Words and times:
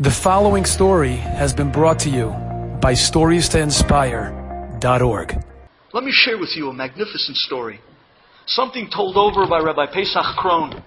The 0.00 0.12
following 0.12 0.64
story 0.64 1.16
has 1.16 1.52
been 1.52 1.72
brought 1.72 1.98
to 2.00 2.08
you 2.08 2.28
by 2.80 2.92
StoriesToInspire.org. 2.92 5.44
Let 5.92 6.04
me 6.04 6.12
share 6.12 6.38
with 6.38 6.50
you 6.54 6.68
a 6.68 6.72
magnificent 6.72 7.36
story. 7.36 7.80
Something 8.46 8.88
told 8.94 9.16
over 9.16 9.44
by 9.48 9.58
Rabbi 9.58 9.86
Pesach 9.92 10.36
Krohn. 10.38 10.80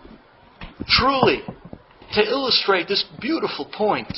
Truly, 0.88 1.44
to 2.14 2.24
illustrate 2.24 2.88
this 2.88 3.04
beautiful 3.20 3.66
point. 3.66 4.18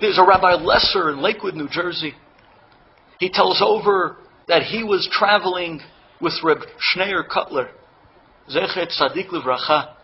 There's 0.00 0.16
a 0.16 0.24
Rabbi 0.26 0.54
Lesser 0.54 1.10
in 1.10 1.20
Lakewood, 1.20 1.56
New 1.56 1.68
Jersey. 1.68 2.14
He 3.18 3.28
tells 3.28 3.60
over 3.60 4.16
that 4.48 4.62
he 4.62 4.84
was 4.84 5.06
traveling 5.12 5.82
with 6.18 6.32
Reb 6.42 6.60
Schneur 6.78 7.28
Kotler, 7.28 7.68
Zecher 8.48 8.88
Tzadik 8.88 9.28
Livracha. 9.28 9.96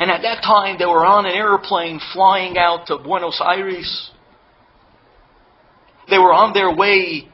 And 0.00 0.10
at 0.10 0.22
that 0.22 0.42
time, 0.42 0.76
they 0.78 0.86
were 0.86 1.04
on 1.04 1.26
an 1.26 1.32
airplane 1.32 2.00
flying 2.14 2.56
out 2.56 2.86
to 2.86 2.96
Buenos 2.96 3.38
Aires. 3.44 4.10
They 6.08 6.16
were 6.16 6.32
on 6.32 6.54
their 6.54 6.74
way 6.74 7.28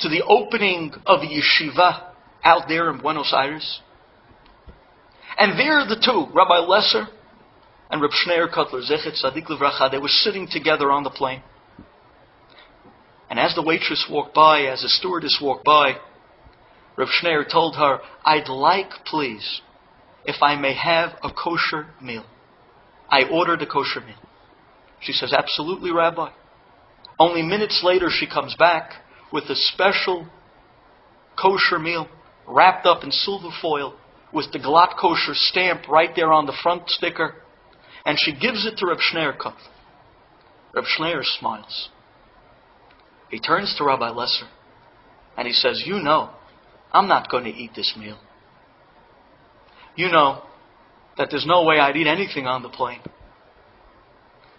to 0.00 0.08
the 0.08 0.22
opening 0.26 0.92
of 1.06 1.20
a 1.20 1.26
yeshiva 1.26 2.10
out 2.42 2.62
there 2.66 2.90
in 2.90 2.98
Buenos 2.98 3.32
Aires. 3.32 3.80
And 5.38 5.58
there 5.58 5.86
the 5.86 6.02
two, 6.04 6.26
Rabbi 6.34 6.58
Lesser 6.58 7.06
and 7.90 8.02
Reb 8.02 8.10
Schneur 8.10 8.52
Kotler, 8.52 8.82
Zecher 8.82 9.12
Tzadik 9.12 9.46
Livracha, 9.46 9.90
they 9.90 9.98
were 9.98 10.08
sitting 10.08 10.48
together 10.50 10.90
on 10.90 11.04
the 11.04 11.10
plane. 11.10 11.42
And 13.30 13.38
as 13.38 13.54
the 13.54 13.62
waitress 13.62 14.06
walked 14.10 14.34
by, 14.34 14.62
as 14.62 14.82
the 14.82 14.88
stewardess 14.88 15.38
walked 15.40 15.64
by, 15.64 15.94
Reb 16.96 17.08
Schneur 17.08 17.44
told 17.50 17.76
her, 17.76 18.00
I'd 18.24 18.48
like, 18.48 18.90
please, 19.06 19.60
if 20.24 20.42
I 20.42 20.56
may 20.56 20.74
have 20.74 21.10
a 21.22 21.30
kosher 21.30 21.88
meal. 22.00 22.24
I 23.08 23.22
ordered 23.30 23.62
a 23.62 23.66
kosher 23.66 24.00
meal. 24.00 24.20
She 25.00 25.12
says, 25.12 25.32
Absolutely, 25.32 25.92
Rabbi. 25.92 26.30
Only 27.18 27.42
minutes 27.42 27.82
later, 27.84 28.08
she 28.10 28.26
comes 28.26 28.54
back 28.58 28.92
with 29.32 29.44
a 29.44 29.54
special 29.54 30.26
kosher 31.40 31.78
meal 31.78 32.08
wrapped 32.46 32.86
up 32.86 33.04
in 33.04 33.10
silver 33.10 33.50
foil 33.60 33.94
with 34.32 34.52
the 34.52 34.58
glatt 34.58 34.96
kosher 34.98 35.34
stamp 35.34 35.88
right 35.88 36.10
there 36.14 36.32
on 36.32 36.46
the 36.46 36.56
front 36.62 36.88
sticker. 36.88 37.34
And 38.04 38.18
she 38.18 38.32
gives 38.32 38.66
it 38.66 38.78
to 38.78 38.86
Reb 38.86 38.98
Schneur 38.98 39.36
Kotler. 39.36 39.68
Reb 40.74 40.84
Schneur 40.84 41.22
smiles. 41.22 41.90
He 43.30 43.38
turns 43.38 43.74
to 43.76 43.84
Rabbi 43.84 44.10
Lesser 44.10 44.48
and 45.36 45.46
he 45.46 45.52
says, 45.52 45.82
You 45.84 45.98
know, 46.00 46.30
I'm 46.92 47.08
not 47.08 47.30
going 47.30 47.44
to 47.44 47.50
eat 47.50 47.72
this 47.74 47.94
meal 47.98 48.18
you 49.96 50.10
know 50.10 50.42
that 51.16 51.28
there's 51.30 51.46
no 51.46 51.64
way 51.64 51.78
I'd 51.78 51.96
eat 51.96 52.06
anything 52.06 52.46
on 52.46 52.62
the 52.62 52.68
plane. 52.68 53.00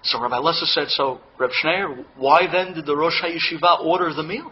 So 0.04 0.20
Rabbi 0.20 0.38
Lesser 0.38 0.66
said, 0.66 0.90
so 0.90 1.22
Reb 1.38 1.52
Schneur, 1.52 2.06
why 2.16 2.48
then 2.52 2.74
did 2.74 2.86
the 2.86 2.96
Rosh 2.96 3.22
HaYeshiva 3.22 3.86
order 3.86 4.14
the 4.14 4.24
meal? 4.24 4.52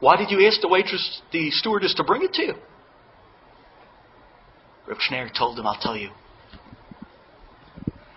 Why 0.00 0.16
did 0.16 0.30
you 0.30 0.46
ask 0.46 0.60
the 0.60 0.68
waitress, 0.68 1.22
the 1.32 1.50
stewardess 1.50 1.94
to 1.94 2.04
bring 2.04 2.22
it 2.22 2.32
to 2.34 2.42
you? 2.42 2.54
Reb 4.86 4.98
Schneur 4.98 5.30
told 5.36 5.58
him, 5.58 5.66
I'll 5.66 5.80
tell 5.80 5.96
you. 5.96 6.10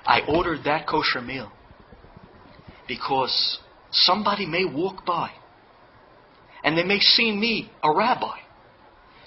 I 0.05 0.21
ordered 0.27 0.63
that 0.63 0.87
kosher 0.87 1.21
meal 1.21 1.51
because 2.87 3.59
somebody 3.91 4.45
may 4.45 4.63
walk 4.63 5.05
by 5.05 5.31
and 6.63 6.77
they 6.77 6.83
may 6.83 6.99
see 6.99 7.31
me, 7.31 7.71
a 7.83 7.93
rabbi, 7.93 8.37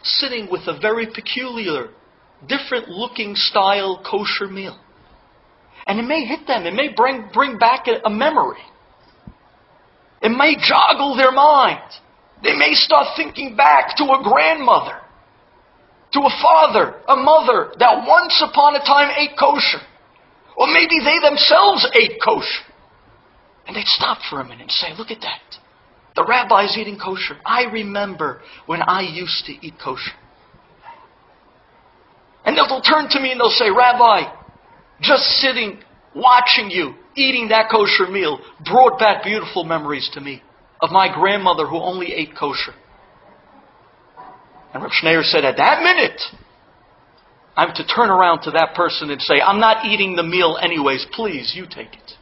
sitting 0.02 0.48
with 0.50 0.62
a 0.66 0.78
very 0.80 1.06
peculiar, 1.06 1.88
different 2.48 2.88
looking 2.88 3.34
style 3.34 4.02
kosher 4.08 4.50
meal. 4.50 4.78
And 5.86 5.98
it 5.98 6.02
may 6.02 6.24
hit 6.24 6.46
them, 6.46 6.66
it 6.66 6.74
may 6.74 6.88
bring, 6.94 7.30
bring 7.32 7.58
back 7.58 7.86
a, 7.86 8.06
a 8.06 8.10
memory. 8.10 8.60
It 10.22 10.30
may 10.30 10.56
joggle 10.56 11.16
their 11.16 11.32
mind. 11.32 11.80
They 12.42 12.54
may 12.54 12.72
start 12.74 13.08
thinking 13.16 13.56
back 13.56 13.96
to 13.96 14.04
a 14.04 14.20
grandmother, 14.22 15.00
to 16.12 16.20
a 16.20 16.30
father, 16.42 17.00
a 17.08 17.16
mother 17.16 17.72
that 17.78 18.06
once 18.06 18.42
upon 18.46 18.76
a 18.76 18.80
time 18.80 19.10
ate 19.16 19.36
kosher. 19.38 19.80
Or 20.56 20.66
maybe 20.66 21.00
they 21.02 21.18
themselves 21.22 21.88
ate 21.94 22.20
kosher. 22.22 22.64
And 23.66 23.76
they'd 23.76 23.86
stop 23.86 24.18
for 24.28 24.40
a 24.40 24.44
minute 24.44 24.62
and 24.62 24.70
say, 24.70 24.88
look 24.96 25.10
at 25.10 25.20
that. 25.20 25.40
The 26.16 26.24
rabbi's 26.26 26.76
eating 26.76 26.98
kosher. 26.98 27.36
I 27.44 27.64
remember 27.64 28.42
when 28.66 28.82
I 28.82 29.02
used 29.02 29.44
to 29.46 29.52
eat 29.52 29.74
kosher. 29.82 30.12
And 32.44 32.56
they'll 32.56 32.80
turn 32.80 33.08
to 33.10 33.20
me 33.20 33.32
and 33.32 33.40
they'll 33.40 33.50
say, 33.50 33.70
Rabbi, 33.70 34.32
just 35.00 35.22
sitting, 35.40 35.78
watching 36.14 36.70
you, 36.70 36.94
eating 37.14 37.48
that 37.48 37.70
kosher 37.70 38.10
meal 38.10 38.40
brought 38.64 38.98
back 38.98 39.22
beautiful 39.22 39.64
memories 39.64 40.10
to 40.14 40.20
me 40.20 40.42
of 40.80 40.90
my 40.90 41.12
grandmother 41.12 41.66
who 41.66 41.76
only 41.76 42.12
ate 42.12 42.36
kosher. 42.36 42.72
And 44.72 44.82
Reb 44.82 45.24
said, 45.24 45.44
at 45.44 45.56
that 45.58 45.82
minute, 45.82 46.20
I'm 47.56 47.74
to 47.74 47.86
turn 47.86 48.08
around 48.08 48.42
to 48.42 48.52
that 48.52 48.74
person 48.74 49.10
and 49.10 49.20
say, 49.20 49.40
I'm 49.40 49.60
not 49.60 49.84
eating 49.84 50.16
the 50.16 50.22
meal 50.22 50.58
anyways. 50.60 51.06
Please, 51.12 51.52
you 51.54 51.66
take 51.66 51.92
it. 51.92 52.12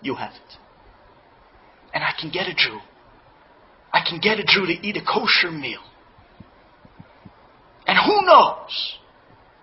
You 0.00 0.14
have 0.14 0.32
it. 0.32 0.58
And 1.92 2.04
I 2.04 2.12
can 2.18 2.30
get 2.30 2.46
a 2.46 2.54
Jew 2.54 2.78
I 3.96 4.06
can 4.06 4.20
get 4.20 4.38
a 4.38 4.44
Jew 4.44 4.66
to 4.66 4.86
eat 4.86 4.98
a 4.98 5.00
kosher 5.00 5.50
meal. 5.50 5.80
And 7.86 7.96
who 7.96 8.26
knows? 8.26 8.98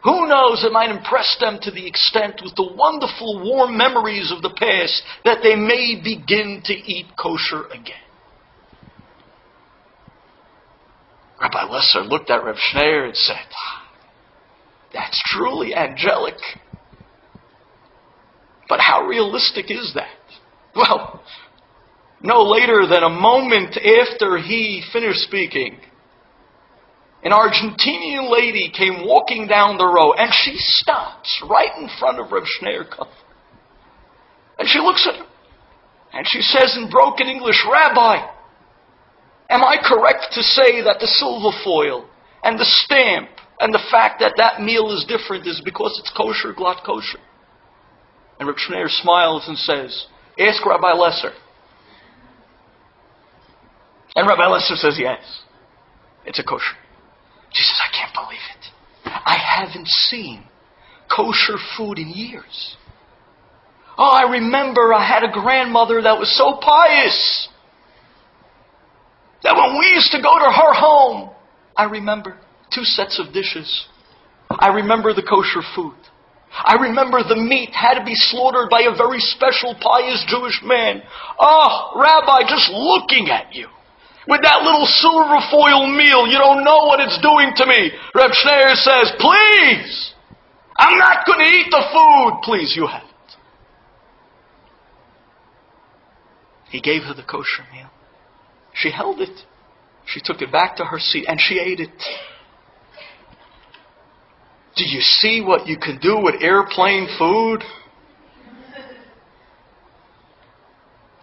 Who 0.03 0.27
knows, 0.27 0.63
it 0.63 0.71
might 0.71 0.89
impress 0.89 1.37
them 1.39 1.59
to 1.61 1.69
the 1.69 1.85
extent 1.85 2.41
with 2.43 2.55
the 2.55 2.73
wonderful 2.75 3.43
warm 3.43 3.77
memories 3.77 4.31
of 4.35 4.41
the 4.41 4.49
past 4.49 5.03
that 5.23 5.43
they 5.43 5.55
may 5.55 6.01
begin 6.03 6.61
to 6.65 6.73
eat 6.73 7.15
kosher 7.15 7.67
again. 7.67 7.93
Rabbi 11.39 11.65
Lesser 11.65 12.01
looked 12.01 12.31
at 12.31 12.43
Reb 12.43 12.55
Schneur 12.55 13.05
and 13.05 13.15
said, 13.15 13.35
ah, 13.35 13.87
That's 14.93 15.21
truly 15.27 15.75
angelic. 15.75 16.39
But 18.67 18.79
how 18.79 19.05
realistic 19.05 19.69
is 19.69 19.93
that? 19.93 20.07
Well, 20.75 21.21
no 22.23 22.41
later 22.41 22.87
than 22.87 23.03
a 23.03 23.09
moment 23.09 23.77
after 23.77 24.37
he 24.37 24.81
finished 24.93 25.19
speaking, 25.19 25.77
an 27.23 27.31
Argentinian 27.31 28.31
lady 28.31 28.71
came 28.75 29.05
walking 29.05 29.47
down 29.47 29.77
the 29.77 29.85
row 29.85 30.13
and 30.13 30.31
she 30.33 30.55
stops 30.57 31.43
right 31.49 31.71
in 31.77 31.89
front 31.99 32.19
of 32.19 32.31
Reb 32.31 32.43
Schneur 32.43 32.85
Kotler. 32.89 33.07
And 34.57 34.67
she 34.67 34.79
looks 34.79 35.07
at 35.07 35.15
him 35.15 35.25
and 36.13 36.27
she 36.27 36.41
says 36.41 36.77
in 36.77 36.89
broken 36.89 37.27
English, 37.27 37.65
Rabbi, 37.69 38.25
am 39.49 39.63
I 39.63 39.77
correct 39.83 40.27
to 40.33 40.43
say 40.43 40.81
that 40.81 40.97
the 40.99 41.07
silver 41.07 41.57
foil 41.63 42.07
and 42.43 42.57
the 42.57 42.65
stamp 42.65 43.29
and 43.59 43.73
the 43.73 43.83
fact 43.89 44.19
that 44.19 44.33
that 44.37 44.61
meal 44.61 44.91
is 44.91 45.05
different 45.07 45.47
is 45.47 45.61
because 45.63 45.97
it's 45.99 46.13
kosher, 46.15 46.53
glatt 46.53 46.85
kosher? 46.85 47.19
And 48.39 48.47
Reb 48.47 48.57
Schneur 48.57 48.89
smiles 48.89 49.45
and 49.47 49.57
says, 49.57 50.07
ask 50.39 50.65
Rabbi 50.65 50.93
Lesser. 50.93 51.33
And 54.15 54.27
Rabbi 54.27 54.47
Lesser 54.47 54.75
says, 54.75 54.97
yes, 54.99 55.19
it's 56.25 56.39
a 56.39 56.43
kosher. 56.43 56.77
She 57.51 57.63
says, 57.63 57.79
I 57.81 57.95
can't 57.95 58.13
believe 58.13 58.39
it. 58.57 58.71
I 59.05 59.37
haven't 59.37 59.87
seen 59.87 60.43
kosher 61.15 61.57
food 61.77 61.97
in 61.99 62.09
years. 62.09 62.77
Oh, 63.97 64.09
I 64.09 64.31
remember 64.31 64.93
I 64.93 65.07
had 65.07 65.23
a 65.23 65.31
grandmother 65.31 66.01
that 66.01 66.17
was 66.17 66.35
so 66.35 66.59
pious 66.59 67.47
that 69.43 69.55
when 69.55 69.77
we 69.77 69.87
used 69.93 70.11
to 70.11 70.21
go 70.21 70.39
to 70.39 70.45
her 70.45 70.73
home, 70.73 71.29
I 71.75 71.83
remember 71.85 72.37
two 72.73 72.83
sets 72.83 73.19
of 73.19 73.33
dishes. 73.33 73.87
I 74.49 74.69
remember 74.69 75.13
the 75.13 75.21
kosher 75.21 75.61
food. 75.75 75.95
I 76.53 76.75
remember 76.75 77.23
the 77.23 77.35
meat 77.35 77.71
had 77.71 77.95
to 77.95 78.05
be 78.05 78.13
slaughtered 78.15 78.69
by 78.69 78.81
a 78.81 78.95
very 78.95 79.19
special 79.19 79.75
pious 79.79 80.23
Jewish 80.27 80.61
man. 80.63 81.01
Oh, 81.39 81.93
Rabbi, 81.95 82.47
just 82.47 82.71
looking 82.71 83.29
at 83.29 83.53
you. 83.53 83.67
With 84.27 84.41
that 84.43 84.63
little 84.63 84.85
silver 84.85 85.39
foil 85.51 85.87
meal, 85.87 86.27
you 86.27 86.37
don't 86.37 86.63
know 86.63 86.85
what 86.87 86.99
it's 86.99 87.19
doing 87.21 87.51
to 87.57 87.65
me. 87.65 87.91
Reb 88.15 88.31
Schneur 88.31 88.75
says, 88.75 89.11
please, 89.19 90.13
I'm 90.77 90.97
not 90.97 91.25
going 91.25 91.39
to 91.39 91.45
eat 91.45 91.67
the 91.69 91.83
food. 91.91 92.41
Please, 92.43 92.73
you 92.75 92.87
have 92.87 93.03
it. 93.03 93.09
He 96.69 96.81
gave 96.81 97.03
her 97.03 97.13
the 97.13 97.23
kosher 97.23 97.65
meal. 97.73 97.89
She 98.73 98.91
held 98.91 99.19
it. 99.19 99.45
She 100.05 100.21
took 100.23 100.41
it 100.41 100.51
back 100.51 100.77
to 100.77 100.85
her 100.85 100.99
seat 100.99 101.25
and 101.27 101.39
she 101.39 101.59
ate 101.59 101.79
it. 101.79 102.03
Do 104.75 104.83
you 104.83 105.01
see 105.01 105.41
what 105.41 105.67
you 105.67 105.77
can 105.77 105.99
do 105.99 106.19
with 106.19 106.41
airplane 106.41 107.07
food? 107.19 107.63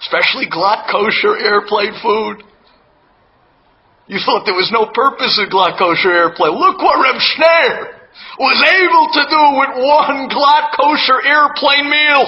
Especially 0.00 0.46
glatt 0.48 0.90
kosher 0.90 1.36
airplane 1.36 1.94
food. 2.00 2.44
You 4.10 4.18
thought 4.26 4.42
there 4.42 4.58
was 4.58 4.74
no 4.74 4.90
purpose 4.90 5.38
in 5.38 5.46
glatt 5.46 5.78
kosher 5.78 6.10
airplane. 6.10 6.58
Look 6.58 6.82
what 6.82 6.98
Reb 6.98 7.14
Schneur 7.22 7.94
was 8.42 8.58
able 8.58 9.06
to 9.14 9.22
do 9.30 9.42
with 9.54 9.72
one 9.86 10.26
glatt 10.26 10.74
kosher 10.74 11.22
airplane 11.22 11.86
meal. 11.86 12.26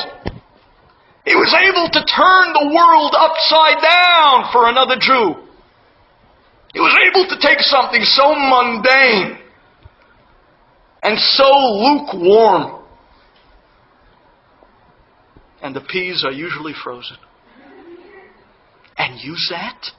He 1.26 1.34
was 1.34 1.50
able 1.50 1.90
to 1.90 2.00
turn 2.06 2.54
the 2.54 2.70
world 2.70 3.18
upside 3.18 3.82
down 3.82 4.52
for 4.54 4.70
another 4.70 4.94
Jew. 4.94 5.42
He 6.72 6.78
was 6.78 6.94
able 7.02 7.26
to 7.26 7.36
take 7.42 7.58
something 7.58 8.02
so 8.04 8.30
mundane 8.30 9.42
and 11.02 11.18
so 11.18 11.50
lukewarm. 11.50 12.84
And 15.60 15.74
the 15.74 15.80
peas 15.80 16.22
are 16.24 16.30
usually 16.30 16.74
frozen. 16.84 17.16
And 18.96 19.18
use 19.20 19.48
that 19.50 19.90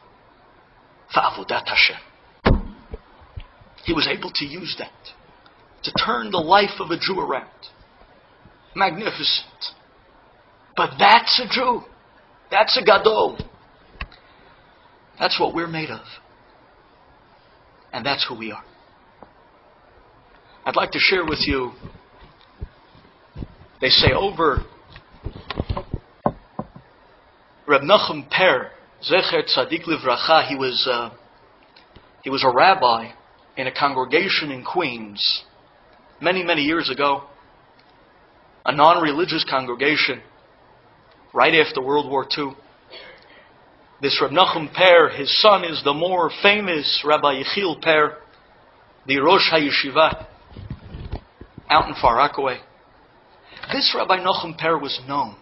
for 1.13 1.19
Avodat 1.21 1.67
Hashem. 1.67 2.63
He 3.85 3.93
was 3.93 4.07
able 4.07 4.31
to 4.35 4.45
use 4.45 4.75
that 4.79 4.91
to 5.83 5.91
turn 5.93 6.31
the 6.31 6.37
life 6.37 6.79
of 6.79 6.89
a 6.89 6.97
Jew 6.97 7.19
around. 7.19 7.49
Magnificent. 8.75 9.75
But 10.75 10.91
that's 10.97 11.39
a 11.43 11.53
Jew. 11.53 11.81
That's 12.49 12.77
a 12.77 12.83
Gadol. 12.83 13.37
That's 15.19 15.39
what 15.39 15.53
we're 15.53 15.67
made 15.67 15.89
of. 15.89 16.05
And 17.91 18.05
that's 18.05 18.25
who 18.27 18.37
we 18.37 18.51
are. 18.51 18.63
I'd 20.65 20.75
like 20.75 20.91
to 20.91 20.99
share 20.99 21.25
with 21.25 21.39
you, 21.41 21.73
they 23.81 23.89
say 23.89 24.13
over 24.15 24.63
Reb 27.67 27.81
Nachum 27.81 28.29
Perr, 28.29 28.69
Zecher 29.09 29.43
Tzadik 29.43 29.83
Livracha, 29.83 30.47
he 30.47 30.55
was, 30.55 30.87
uh, 30.89 31.09
he 32.23 32.29
was 32.29 32.43
a 32.43 32.49
rabbi 32.49 33.11
in 33.57 33.67
a 33.67 33.71
congregation 33.71 34.49
in 34.49 34.63
Queens 34.63 35.43
many, 36.21 36.41
many 36.41 36.61
years 36.61 36.89
ago. 36.89 37.23
A 38.65 38.73
non-religious 38.73 39.45
congregation 39.49 40.21
right 41.33 41.53
after 41.53 41.81
World 41.81 42.09
War 42.09 42.25
II. 42.37 42.53
This 44.01 44.17
Reb 44.21 44.31
Nachum 44.31 44.73
Perr, 44.73 45.09
his 45.09 45.41
son 45.41 45.65
is 45.65 45.81
the 45.83 45.93
more 45.93 46.31
famous 46.41 47.03
Rabbi 47.05 47.41
Yechiel 47.41 47.81
Perr, 47.81 48.17
the 49.05 49.17
Rosh 49.19 49.51
HaYeshiva, 49.51 50.27
out 51.69 51.89
in 51.89 51.95
Far 52.01 52.17
Rockaway. 52.17 52.59
This 53.73 53.93
Rabbi 53.93 54.19
Nachum 54.19 54.57
Perr 54.57 54.77
was 54.77 55.01
known. 55.09 55.35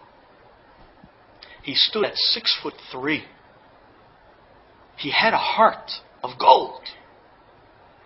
He 1.62 1.74
stood 1.76 2.04
at 2.04 2.16
six 2.16 2.58
foot 2.60 2.74
three. 2.90 3.22
He 4.96 5.10
had 5.10 5.34
a 5.34 5.38
heart 5.38 5.90
of 6.22 6.38
gold. 6.38 6.82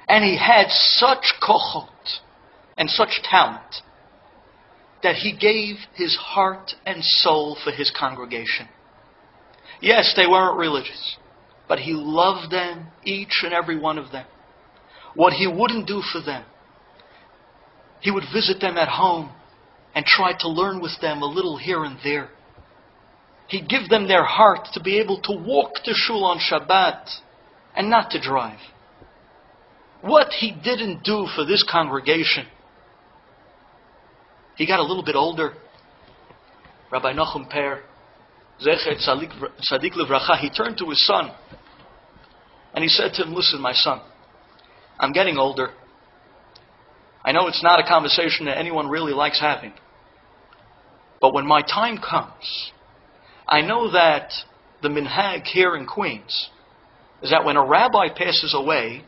And 0.09 0.25
he 0.25 0.37
had 0.37 0.71
such 0.71 1.35
kochot 1.43 2.21
and 2.77 2.89
such 2.89 3.21
talent 3.23 3.83
that 5.03 5.17
he 5.17 5.37
gave 5.37 5.77
his 5.95 6.17
heart 6.17 6.73
and 6.85 7.05
soul 7.05 7.57
for 7.63 7.71
his 7.71 7.93
congregation. 7.97 8.69
Yes, 9.81 10.15
they 10.17 10.27
weren't 10.27 10.59
religious, 10.59 11.17
but 11.69 11.81
he 11.81 11.93
loved 11.93 12.51
them, 12.51 12.89
each 13.05 13.43
and 13.45 13.53
every 13.53 13.79
one 13.79 13.99
of 13.99 14.11
them. 14.11 14.27
What 15.15 15.33
he 15.33 15.47
wouldn't 15.47 15.87
do 15.87 16.03
for 16.13 16.21
them, 16.21 16.45
he 18.01 18.11
would 18.11 18.25
visit 18.33 18.61
them 18.61 18.77
at 18.77 18.89
home 18.89 19.31
and 19.95 20.05
try 20.05 20.33
to 20.41 20.49
learn 20.49 20.81
with 20.81 21.01
them 21.01 21.23
a 21.23 21.27
little 21.27 21.57
here 21.57 21.85
and 21.85 21.99
there. 22.05 22.29
He'd 23.49 23.69
give 23.69 23.89
them 23.89 24.09
their 24.09 24.25
heart 24.25 24.69
to 24.75 24.81
be 24.81 24.99
able 24.99 25.21
to 25.23 25.33
walk 25.33 25.75
to 25.85 25.93
shul 25.95 26.25
on 26.25 26.39
Shabbat 26.39 27.09
and 27.77 27.89
not 27.89 28.11
to 28.11 28.21
drive. 28.21 28.59
What 30.01 30.33
he 30.33 30.51
didn't 30.53 31.05
do 31.05 31.27
for 31.35 31.45
this 31.45 31.65
congregation, 31.69 32.47
he 34.57 34.67
got 34.67 34.81
a 34.81 34.83
little 34.83 35.05
bit 35.05 35.15
older. 35.15 35.55
Rabbi 36.91 37.13
Nachum 37.13 37.51
Perr, 37.51 37.83
Zecher 38.65 38.97
Tzadik 38.97 39.93
Levracha, 39.93 40.39
he 40.39 40.51
turned 40.51 40.79
to 40.79 40.89
his 40.91 41.05
son 41.07 41.31
and 42.75 42.83
he 42.83 42.89
said 42.89 43.13
to 43.15 43.23
him, 43.23 43.35
Listen, 43.35 43.61
my 43.61 43.73
son, 43.73 44.01
I'm 44.99 45.13
getting 45.13 45.39
older. 45.39 45.71
I 47.25 47.33
know 47.33 47.49
it's 47.49 47.63
not 47.63 47.81
a 47.81 47.83
conversation 47.83 48.47
that 48.47 48.59
anyone 48.59 48.89
really 48.89 49.13
likes 49.13 49.41
having. 49.41 49.73
But 51.21 51.35
when 51.35 51.47
my 51.47 51.63
time 51.63 51.99
comes, 51.99 52.71
I 53.49 53.61
know 53.61 53.91
that 53.93 54.33
the 54.83 54.89
minhag 54.89 55.45
here 55.45 55.77
in 55.77 55.87
Queens 55.87 56.51
is 57.23 57.31
that 57.31 57.45
when 57.45 57.57
a 57.57 57.65
rabbi 57.65 58.09
passes 58.09 58.55
away, 58.55 59.05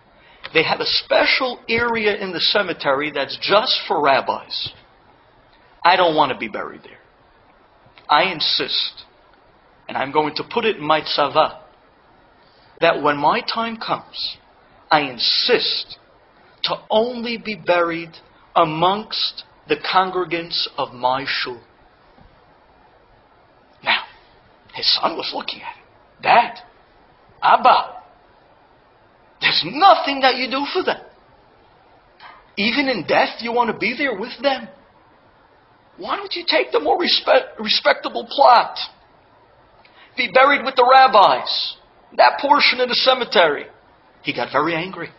they 0.54 0.62
have 0.62 0.80
a 0.80 0.86
special 0.86 1.60
area 1.68 2.16
in 2.16 2.32
the 2.32 2.40
cemetery 2.40 3.10
that's 3.14 3.36
just 3.40 3.80
for 3.86 4.02
rabbis. 4.02 4.72
I 5.84 5.96
don't 5.96 6.14
want 6.14 6.32
to 6.32 6.38
be 6.38 6.48
buried 6.48 6.82
there. 6.82 6.98
I 8.08 8.32
insist, 8.32 9.04
and 9.88 9.96
I'm 9.96 10.12
going 10.12 10.34
to 10.36 10.44
put 10.50 10.64
it 10.64 10.76
in 10.76 10.84
my 10.84 11.02
tzava, 11.02 11.60
that 12.80 13.02
when 13.02 13.16
my 13.16 13.40
time 13.40 13.76
comes, 13.76 14.38
I 14.90 15.02
insist 15.02 15.98
to 16.64 16.76
only 16.90 17.36
be 17.36 17.54
buried 17.54 18.10
amongst 18.56 19.44
the 19.68 19.76
congregants 19.76 20.66
of 20.78 20.94
my 20.94 21.24
shul. 21.26 21.60
Now, 23.84 24.04
his 24.78 24.98
son 25.00 25.16
was 25.16 25.32
looking 25.34 25.60
at 25.60 25.74
him. 25.74 25.84
Dad, 26.22 26.54
Abba, 27.42 28.02
there's 29.40 29.64
nothing 29.66 30.20
that 30.20 30.36
you 30.36 30.48
do 30.48 30.64
for 30.72 30.84
them. 30.84 31.00
Even 32.56 32.88
in 32.88 33.04
death, 33.06 33.40
you 33.40 33.52
want 33.52 33.72
to 33.72 33.76
be 33.76 33.96
there 33.98 34.16
with 34.18 34.32
them. 34.40 34.68
Why 35.96 36.16
don't 36.16 36.32
you 36.34 36.44
take 36.46 36.70
the 36.70 36.78
more 36.78 36.98
respect, 36.98 37.58
respectable 37.58 38.26
plot? 38.30 38.78
Be 40.16 40.30
buried 40.32 40.64
with 40.64 40.76
the 40.76 40.88
rabbis. 40.88 41.76
That 42.16 42.38
portion 42.40 42.80
of 42.80 42.88
the 42.88 42.94
cemetery. 42.94 43.66
He 44.22 44.32
got 44.32 44.52
very 44.52 44.74
angry. 44.74 45.10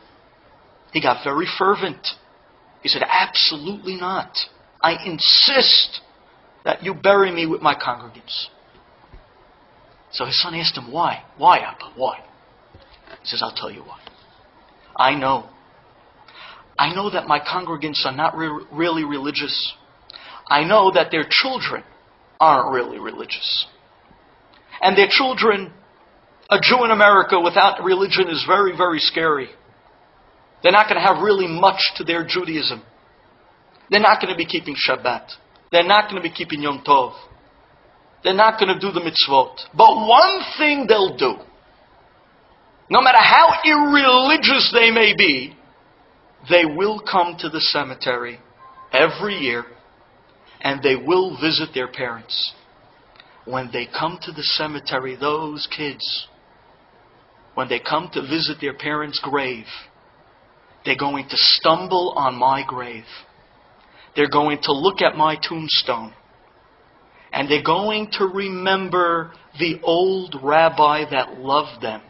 He 0.94 1.02
got 1.02 1.24
very 1.24 1.48
fervent. 1.58 2.08
He 2.82 2.88
said, 2.88 3.04
Absolutely 3.08 3.96
not. 3.96 4.38
I 4.82 5.06
insist 5.06 6.00
that 6.64 6.84
you 6.84 6.94
bury 6.94 7.32
me 7.32 7.46
with 7.46 7.62
my 7.62 7.76
congregants. 7.76 8.48
So 10.12 10.26
his 10.26 10.42
son 10.42 10.56
asked 10.56 10.78
him, 10.78 10.92
Why? 10.92 11.24
Why, 11.38 11.60
Abba? 11.60 11.94
Why? 11.96 12.20
He 13.22 13.26
says, 13.26 13.42
I'll 13.44 13.56
tell 13.56 13.72
you 13.72 13.82
why. 13.82 14.00
I 14.96 15.16
know. 15.16 15.50
I 16.78 16.94
know 16.94 17.10
that 17.10 17.28
my 17.28 17.40
congregants 17.40 18.06
are 18.06 18.16
not 18.16 18.38
re- 18.38 18.66
really 18.72 19.04
religious. 19.04 19.74
I 20.48 20.64
know 20.64 20.92
that 20.94 21.12
their 21.12 21.26
children 21.30 21.84
aren't 22.40 22.74
really 22.74 23.00
religious. 23.00 23.68
And 24.82 24.98
their 24.98 25.08
children, 25.10 25.74
a 26.50 26.58
Jew 26.62 26.86
in 26.86 26.92
America 26.92 27.40
without 27.40 27.84
religion 27.84 28.30
is 28.30 28.44
very, 28.48 28.76
very 28.76 29.00
scary. 29.00 29.50
They're 30.64 30.72
not 30.72 30.88
going 30.90 31.02
to 31.02 31.06
have 31.06 31.22
really 31.22 31.48
much 31.48 31.82
to 31.98 32.04
their 32.04 32.26
Judaism. 32.26 32.82
They're 33.90 34.00
not 34.00 34.22
going 34.22 34.34
to 34.34 34.38
be 34.38 34.46
keeping 34.46 34.76
Shabbat. 34.76 35.32
They're 35.72 35.84
not 35.84 36.10
going 36.10 36.22
to 36.22 36.28
be 36.28 36.34
keeping 36.34 36.62
Yom 36.62 36.84
Tov. 36.86 37.14
They're 38.24 38.34
not 38.34 38.60
going 38.60 38.74
to 38.74 38.80
do 38.80 38.92
the 38.92 39.00
mitzvot. 39.00 39.56
But 39.76 40.08
one 40.08 40.42
thing 40.58 40.86
they'll 40.88 41.18
do, 41.18 41.36
no 42.90 43.02
matter 43.02 43.20
how 43.20 43.54
irreligious 43.64 44.72
they 44.74 44.92
may 44.92 45.14
be, 45.16 45.56
they 46.50 46.66
will 46.66 47.00
come 47.00 47.36
to 47.40 47.50
the 47.50 47.62
cemetery 47.62 48.40
every 48.92 49.36
year 49.36 49.66
and 50.62 50.82
they 50.82 50.96
will 50.96 51.40
visit 51.40 51.70
their 51.74 51.88
parents. 51.88 52.54
When 53.46 53.70
they 53.72 53.88
come 53.88 54.20
to 54.24 54.32
the 54.32 54.44
cemetery, 54.44 55.16
those 55.16 55.68
kids, 55.76 56.28
when 57.54 57.70
they 57.70 57.80
come 57.80 58.10
to 58.14 58.22
visit 58.22 58.58
their 58.62 58.74
parents' 58.74 59.20
grave, 59.24 59.66
they're 60.86 60.98
going 60.98 61.28
to 61.30 61.36
stumble 61.38 62.14
on 62.16 62.36
my 62.36 62.64
grave. 62.66 63.06
They're 64.16 64.30
going 64.30 64.60
to 64.64 64.74
look 64.74 65.02
at 65.02 65.16
my 65.16 65.36
tombstone. 65.36 66.14
And 67.32 67.50
they're 67.50 67.64
going 67.64 68.10
to 68.14 68.26
remember 68.26 69.34
the 69.60 69.80
old 69.84 70.36
rabbi 70.42 71.06
that 71.12 71.40
loved 71.40 71.82
them. 71.82 72.02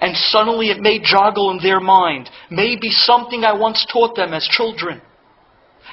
And 0.00 0.16
suddenly 0.16 0.68
it 0.70 0.80
may 0.80 1.00
joggle 1.00 1.50
in 1.52 1.62
their 1.62 1.80
mind. 1.80 2.30
Maybe 2.50 2.90
something 2.90 3.44
I 3.44 3.52
once 3.52 3.86
taught 3.92 4.16
them 4.16 4.32
as 4.32 4.46
children. 4.50 5.00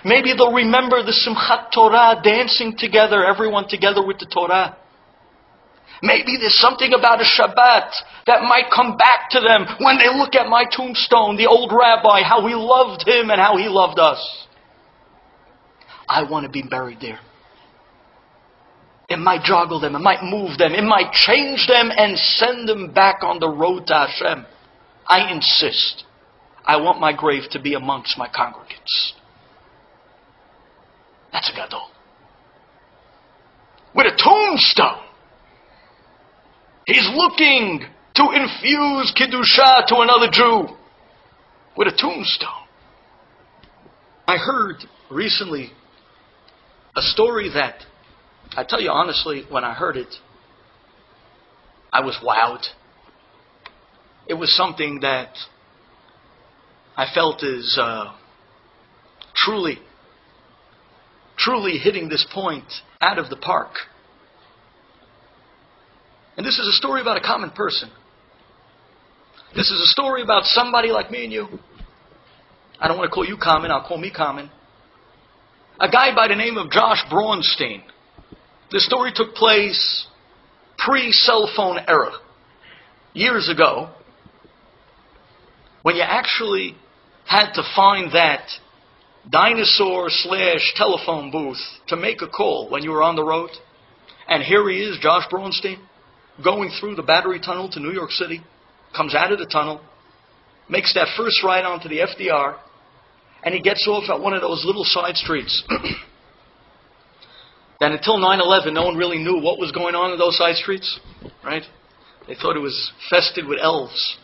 Maybe 0.06 0.34
they'll 0.34 0.54
remember 0.54 1.04
the 1.04 1.12
Simchat 1.12 1.72
Torah, 1.74 2.22
dancing 2.24 2.76
together, 2.78 3.26
everyone 3.26 3.68
together 3.68 4.06
with 4.06 4.20
the 4.20 4.26
Torah. 4.26 4.78
Maybe 6.02 6.38
there's 6.40 6.58
something 6.60 6.94
about 6.94 7.20
a 7.20 7.26
Shabbat 7.26 7.92
that 8.26 8.44
might 8.44 8.72
come 8.74 8.96
back 8.96 9.30
to 9.32 9.42
them 9.42 9.66
when 9.80 9.98
they 9.98 10.08
look 10.08 10.34
at 10.36 10.48
my 10.48 10.64
tombstone, 10.64 11.36
the 11.36 11.48
old 11.48 11.74
rabbi, 11.74 12.22
how 12.24 12.48
he 12.48 12.56
loved 12.56 13.06
him 13.06 13.30
and 13.30 13.42
how 13.42 13.58
he 13.58 13.68
loved 13.68 14.00
us. 14.00 14.48
I 16.08 16.24
want 16.24 16.46
to 16.46 16.50
be 16.50 16.64
buried 16.64 17.00
there. 17.02 17.20
It 19.10 19.18
might 19.18 19.42
joggle 19.42 19.82
them, 19.82 19.96
it 19.96 20.00
might 20.00 20.24
move 20.24 20.58
them, 20.58 20.74
it 20.74 20.84
might 20.84 21.12
change 21.12 21.68
them 21.68 21.90
and 21.96 22.18
send 22.18 22.70
them 22.70 22.94
back 22.94 23.24
on 23.24 23.40
the 23.40 23.50
road 23.50 23.88
to 23.88 23.94
Hashem. 23.94 24.46
I 25.08 25.32
insist. 25.32 26.04
I 26.64 26.78
want 26.78 27.00
my 27.00 27.12
grave 27.14 27.44
to 27.52 27.60
be 27.60 27.74
amongst 27.74 28.18
my 28.18 28.28
congregants. 28.28 29.14
That's 31.32 31.50
a 31.52 31.56
gadol. 31.56 31.90
With 33.96 34.06
a 34.06 34.16
tombstone. 34.16 35.04
He's 36.86 37.10
looking 37.16 37.82
to 38.16 38.24
infuse 38.34 39.14
Kiddusha 39.18 39.88
to 39.88 39.98
another 39.98 40.30
Jew 40.32 40.76
with 41.76 41.88
a 41.88 41.98
tombstone. 41.98 42.50
I 44.28 44.38
heard 44.38 44.76
recently 45.10 45.72
a 46.96 47.02
story 47.02 47.50
that, 47.54 47.86
I 48.56 48.64
tell 48.68 48.82
you 48.82 48.90
honestly, 48.90 49.44
when 49.50 49.64
I 49.64 49.74
heard 49.74 49.96
it, 49.98 50.14
I 51.92 52.02
was 52.02 52.18
wowed. 52.24 52.64
It 54.28 54.36
was 54.36 54.56
something 54.56 55.00
that 55.02 55.34
I 56.96 57.06
felt 57.14 57.44
is 57.44 57.80
uh, 57.82 58.14
truly, 59.36 59.80
truly 61.38 61.78
hitting 61.78 62.10
this 62.10 62.26
point 62.34 62.66
out 63.02 63.18
of 63.18 63.30
the 63.30 63.38
park. 63.38 63.72
And 66.38 66.46
this 66.46 66.60
is 66.60 66.68
a 66.68 66.78
story 66.78 67.02
about 67.02 67.18
a 67.18 67.22
common 67.22 67.52
person. 67.52 67.90
This 69.56 69.72
is 69.72 69.82
a 69.82 69.92
story 69.92 70.22
about 70.22 70.44
somebody 70.46 70.90
like 70.90 71.10
me 71.10 71.24
and 71.24 71.34
you. 71.34 71.48
I 72.80 72.88
don't 72.88 72.98
want 72.98 73.10
to 73.10 73.14
call 73.14 73.26
you 73.26 73.38
common, 73.42 73.72
I'll 73.72 73.88
call 73.88 73.98
me 73.98 74.12
common. 74.12 74.50
A 75.80 75.90
guy 75.90 76.14
by 76.14 76.28
the 76.28 76.36
name 76.36 76.58
of 76.58 76.70
Josh 76.72 77.04
Braunstein. 77.12 77.82
This 78.72 78.86
story 78.86 79.12
took 79.14 79.34
place 79.34 80.08
pre 80.78 81.12
cell 81.12 81.52
phone 81.56 81.80
era, 81.88 82.12
years 83.14 83.50
ago, 83.50 83.90
when 85.82 85.96
you 85.96 86.04
actually 86.04 86.76
had 87.26 87.54
to 87.54 87.64
find 87.76 88.12
that 88.14 88.48
dinosaur 89.30 90.06
slash 90.10 90.74
telephone 90.76 91.32
booth 91.32 91.60
to 91.88 91.96
make 91.96 92.22
a 92.22 92.28
call 92.28 92.70
when 92.70 92.84
you 92.84 92.92
were 92.92 93.04
on 93.04 93.16
the 93.16 93.24
road. 93.24 93.50
And 94.28 94.44
here 94.44 94.68
he 94.70 94.78
is, 94.78 95.00
Josh 95.02 95.28
Braunstein, 95.32 95.80
going 96.44 96.72
through 96.80 96.96
the 96.96 97.04
battery 97.04 97.40
tunnel 97.40 97.70
to 97.72 97.80
New 97.80 97.92
York 97.92 98.12
City, 98.12 98.42
comes 98.96 99.16
out 99.16 99.32
of 99.32 99.40
the 99.40 99.46
tunnel, 99.48 99.82
makes 100.70 100.94
that 100.94 101.08
first 101.18 101.44
ride 101.44 101.66
onto 101.66 101.90
the 101.90 102.00
FDR, 102.00 102.58
and 103.44 103.56
he 103.56 103.62
gets 103.62 103.88
off 103.88 104.10
at 104.10 104.20
one 104.20 104.34
of 104.34 104.42
those 104.42 104.64
little 104.64 104.84
side 104.84 105.16
streets. 105.16 105.64
then 107.80 107.94
until 107.94 108.18
9-11, 108.18 108.74
no 108.74 108.84
one 108.84 108.98
really 108.98 109.18
knew 109.18 109.40
what 109.42 109.58
was 109.58 109.72
going 109.72 109.96
on 109.96 110.12
in 110.12 110.20
those 110.20 110.38
side 110.38 110.56
streets, 110.56 111.00
right? 111.44 111.64
They 112.28 112.36
thought 112.36 112.56
it 112.56 112.60
was 112.60 112.92
fested 113.12 113.48
with 113.48 113.60
elves. 113.62 114.18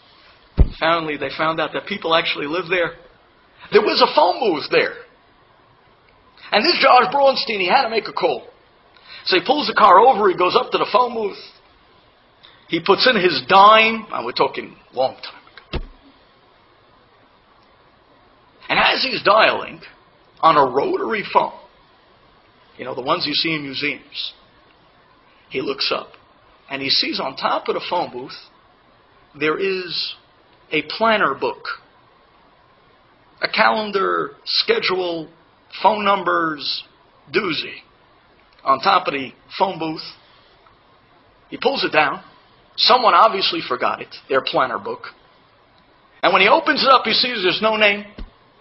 Finally, 0.80 1.18
they 1.18 1.30
found 1.38 1.60
out 1.60 1.72
that 1.74 1.86
people 1.88 2.14
actually 2.14 2.48
lived 2.48 2.70
there. 2.70 2.94
There 3.72 3.82
was 3.82 4.02
a 4.02 4.14
phone 4.14 4.40
booth 4.40 4.68
there. 4.72 4.94
And 6.52 6.64
this 6.64 6.78
Josh 6.82 7.14
Braunstein, 7.14 7.60
he 7.60 7.68
had 7.68 7.84
to 7.84 7.90
make 7.90 8.08
a 8.08 8.14
call. 8.14 8.48
So 9.26 9.38
he 9.40 9.46
pulls 9.46 9.68
the 9.68 9.74
car 9.74 10.00
over, 10.00 10.30
he 10.30 10.38
goes 10.38 10.56
up 10.56 10.72
to 10.72 10.78
the 10.78 10.88
phone 10.92 11.16
booth, 11.16 11.38
he 12.68 12.80
puts 12.80 13.10
in 13.10 13.16
his 13.16 13.42
dime, 13.48 14.06
and 14.12 14.26
we're 14.26 14.34
talking 14.34 14.76
long 14.94 15.16
time 15.16 15.42
ago. 15.74 15.86
And 18.70 18.80
as 18.80 19.02
he's 19.04 19.24
dialing 19.24 19.82
on 20.42 20.58
a 20.58 20.72
rotary 20.72 21.24
phone, 21.34 21.54
you 22.78 22.86
know, 22.86 22.96
the 22.96 23.02
ones 23.02 23.26
you 23.26 23.34
see 23.34 23.54
in 23.54 23.64
museums, 23.64 24.34
he 25.50 25.62
looks 25.62 25.92
up 25.94 26.10
and 26.70 26.82
he 26.82 26.90
sees 26.90 27.20
on 27.20 27.36
top 27.36 27.68
of 27.68 27.76
the 27.76 27.82
phone 27.90 28.12
booth 28.12 28.36
there 29.40 29.58
is 29.58 30.16
a 30.72 30.82
planner 30.84 31.36
book, 31.36 31.64
a 33.42 33.48
calendar, 33.48 34.32
schedule, 34.46 35.30
phone 35.84 36.06
numbers, 36.06 36.84
doozy 37.34 37.82
on 38.64 38.80
top 38.80 39.08
of 39.08 39.14
the 39.14 39.32
phone 39.58 39.78
booth. 39.78 40.02
He 41.50 41.58
pulls 41.62 41.84
it 41.84 41.92
down. 41.92 42.24
Someone 42.78 43.14
obviously 43.14 43.62
forgot 43.66 44.02
it, 44.02 44.14
their 44.28 44.42
planner 44.42 44.80
book. 44.80 45.04
And 46.24 46.34
when 46.34 46.42
he 46.42 46.48
opens 46.48 46.84
it 46.84 46.90
up, 46.90 47.06
he 47.06 47.14
sees 47.14 47.44
there's 47.44 47.62
no 47.62 47.78
name. 47.78 48.04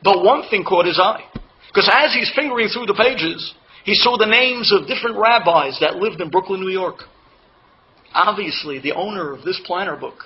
But 0.03 0.23
one 0.23 0.49
thing 0.51 0.65
caught 0.65 0.87
his 0.87 1.01
eye. 1.01 1.25
Because 1.69 1.91
as 1.91 2.13
he's 2.13 2.31
fingering 2.35 2.69
through 2.69 2.87
the 2.87 2.95
pages, 2.95 3.55
he 3.85 3.95
saw 3.95 4.17
the 4.17 4.27
names 4.27 4.73
of 4.73 4.89
different 4.89 5.19
rabbis 5.19 5.79
that 5.81 5.97
lived 5.97 6.21
in 6.21 6.31
Brooklyn, 6.31 6.61
New 6.61 6.71
York. 6.71 7.01
Obviously, 8.15 8.79
the 8.79 8.93
owner 8.93 9.33
of 9.33 9.45
this 9.45 9.61
planner 9.65 9.97
book 9.97 10.25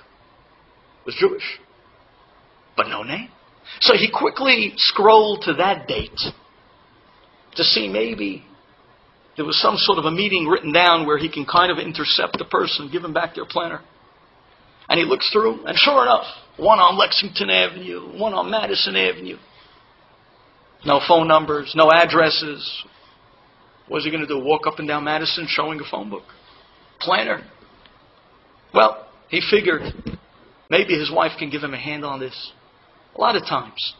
was 1.05 1.15
Jewish, 1.15 1.59
but 2.77 2.87
no 2.87 3.03
name. 3.03 3.29
So 3.81 3.93
he 3.95 4.09
quickly 4.11 4.73
scrolled 4.77 5.43
to 5.43 5.53
that 5.55 5.87
date 5.87 6.19
to 7.55 7.63
see 7.63 7.87
maybe 7.87 8.45
there 9.35 9.45
was 9.45 9.59
some 9.61 9.75
sort 9.77 9.99
of 9.99 10.05
a 10.05 10.11
meeting 10.11 10.47
written 10.47 10.71
down 10.71 11.05
where 11.05 11.17
he 11.17 11.29
can 11.29 11.45
kind 11.45 11.71
of 11.71 11.77
intercept 11.77 12.37
the 12.37 12.45
person, 12.45 12.89
give 12.91 13.03
him 13.03 13.13
back 13.13 13.35
their 13.35 13.45
planner. 13.45 13.81
And 14.87 14.99
he 14.99 15.05
looks 15.05 15.29
through, 15.31 15.65
and 15.65 15.77
sure 15.77 16.03
enough, 16.03 16.25
one 16.57 16.79
on 16.79 16.97
Lexington 16.97 17.49
Avenue, 17.49 18.17
one 18.19 18.33
on 18.33 18.49
Madison 18.49 18.95
Avenue. 18.95 19.37
No 20.85 20.99
phone 21.07 21.27
numbers, 21.27 21.73
no 21.75 21.91
addresses. 21.91 22.83
What 23.89 23.97
is 23.97 24.05
he 24.05 24.11
going 24.11 24.25
to 24.25 24.27
do? 24.27 24.39
Walk 24.39 24.65
up 24.65 24.79
and 24.79 24.87
down 24.87 25.03
Madison 25.03 25.45
showing 25.49 25.79
a 25.81 25.83
phone 25.89 26.09
book? 26.09 26.23
Planner. 27.01 27.41
Well, 28.73 29.07
he 29.29 29.41
figured 29.49 29.81
maybe 30.69 30.97
his 30.97 31.11
wife 31.11 31.31
can 31.37 31.49
give 31.49 31.63
him 31.63 31.73
a 31.73 31.79
hand 31.79 32.05
on 32.05 32.19
this. 32.19 32.51
A 33.15 33.19
lot 33.19 33.35
of 33.35 33.43
times. 33.43 33.95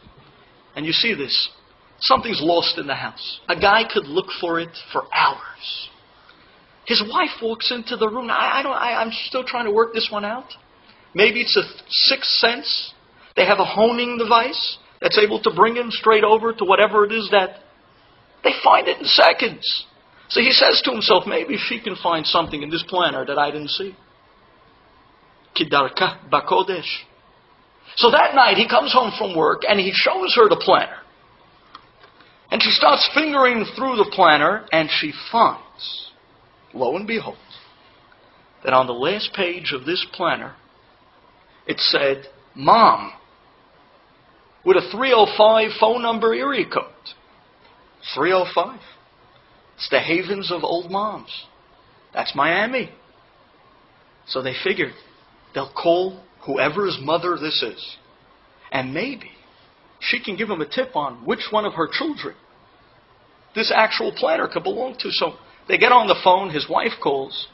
And 0.76 0.86
you 0.86 0.92
see 0.92 1.14
this. 1.14 1.50
Something's 1.98 2.40
lost 2.40 2.78
in 2.78 2.86
the 2.86 2.94
house. 2.94 3.40
A 3.48 3.58
guy 3.58 3.82
could 3.92 4.06
look 4.06 4.28
for 4.40 4.58
it 4.60 4.70
for 4.92 5.02
hours. 5.12 5.90
His 6.86 7.02
wife 7.02 7.42
walks 7.42 7.70
into 7.70 7.96
the 7.96 8.08
room. 8.08 8.30
I, 8.30 8.60
I 8.60 8.62
don't. 8.62 8.72
I, 8.72 9.02
I'm 9.02 9.12
still 9.26 9.44
trying 9.44 9.66
to 9.66 9.72
work 9.72 9.92
this 9.92 10.08
one 10.10 10.24
out. 10.24 10.46
Maybe 11.14 11.40
it's 11.40 11.56
a 11.56 11.62
sixth 11.88 12.30
sense. 12.38 12.94
They 13.36 13.44
have 13.44 13.58
a 13.58 13.64
honing 13.64 14.18
device 14.18 14.78
that's 15.00 15.18
able 15.18 15.42
to 15.42 15.50
bring 15.54 15.76
him 15.76 15.90
straight 15.90 16.24
over 16.24 16.52
to 16.52 16.64
whatever 16.64 17.04
it 17.04 17.12
is 17.12 17.28
that 17.32 17.60
they 18.42 18.52
find 18.62 18.88
it 18.88 18.98
in 18.98 19.04
seconds. 19.04 19.86
So 20.28 20.40
he 20.40 20.52
says 20.52 20.80
to 20.84 20.92
himself, 20.92 21.24
maybe 21.26 21.56
she 21.58 21.80
can 21.80 21.96
find 21.96 22.24
something 22.26 22.62
in 22.62 22.70
this 22.70 22.84
planner 22.88 23.26
that 23.26 23.38
I 23.38 23.50
didn't 23.50 23.70
see. 23.70 23.96
Kidarka 25.56 26.30
bakodesh. 26.30 26.86
So 27.96 28.10
that 28.10 28.34
night 28.34 28.56
he 28.56 28.68
comes 28.68 28.92
home 28.92 29.12
from 29.18 29.36
work 29.36 29.62
and 29.68 29.80
he 29.80 29.92
shows 29.92 30.34
her 30.36 30.48
the 30.48 30.60
planner. 30.64 30.98
And 32.50 32.62
she 32.62 32.70
starts 32.70 33.08
fingering 33.14 33.64
through 33.76 33.96
the 33.96 34.10
planner 34.12 34.66
and 34.72 34.88
she 34.90 35.12
finds, 35.30 36.10
lo 36.72 36.96
and 36.96 37.06
behold, 37.06 37.36
that 38.64 38.72
on 38.72 38.86
the 38.86 38.92
last 38.92 39.32
page 39.34 39.72
of 39.72 39.84
this 39.84 40.04
planner, 40.12 40.54
it 41.66 41.78
said, 41.78 42.26
Mom, 42.54 43.12
with 44.64 44.76
a 44.76 44.90
305 44.92 45.70
phone 45.78 46.02
number 46.02 46.34
area 46.34 46.66
code. 46.68 46.92
305. 48.14 48.80
It's 49.76 49.88
the 49.90 50.00
havens 50.00 50.50
of 50.52 50.62
old 50.64 50.90
moms. 50.90 51.46
That's 52.12 52.34
Miami. 52.34 52.90
So 54.26 54.42
they 54.42 54.54
figured 54.64 54.92
they'll 55.54 55.72
call 55.72 56.22
whoever's 56.46 56.98
mother 57.00 57.36
this 57.40 57.62
is. 57.62 57.96
And 58.72 58.94
maybe 58.94 59.30
she 59.98 60.22
can 60.22 60.36
give 60.36 60.48
him 60.48 60.60
a 60.60 60.68
tip 60.68 60.94
on 60.94 61.24
which 61.26 61.48
one 61.50 61.64
of 61.64 61.74
her 61.74 61.88
children 61.90 62.34
this 63.54 63.72
actual 63.74 64.12
planner 64.12 64.48
could 64.48 64.62
belong 64.62 64.94
to. 65.00 65.10
So 65.10 65.34
they 65.68 65.78
get 65.78 65.92
on 65.92 66.06
the 66.06 66.16
phone, 66.22 66.50
his 66.50 66.68
wife 66.68 66.92
calls, 67.02 67.48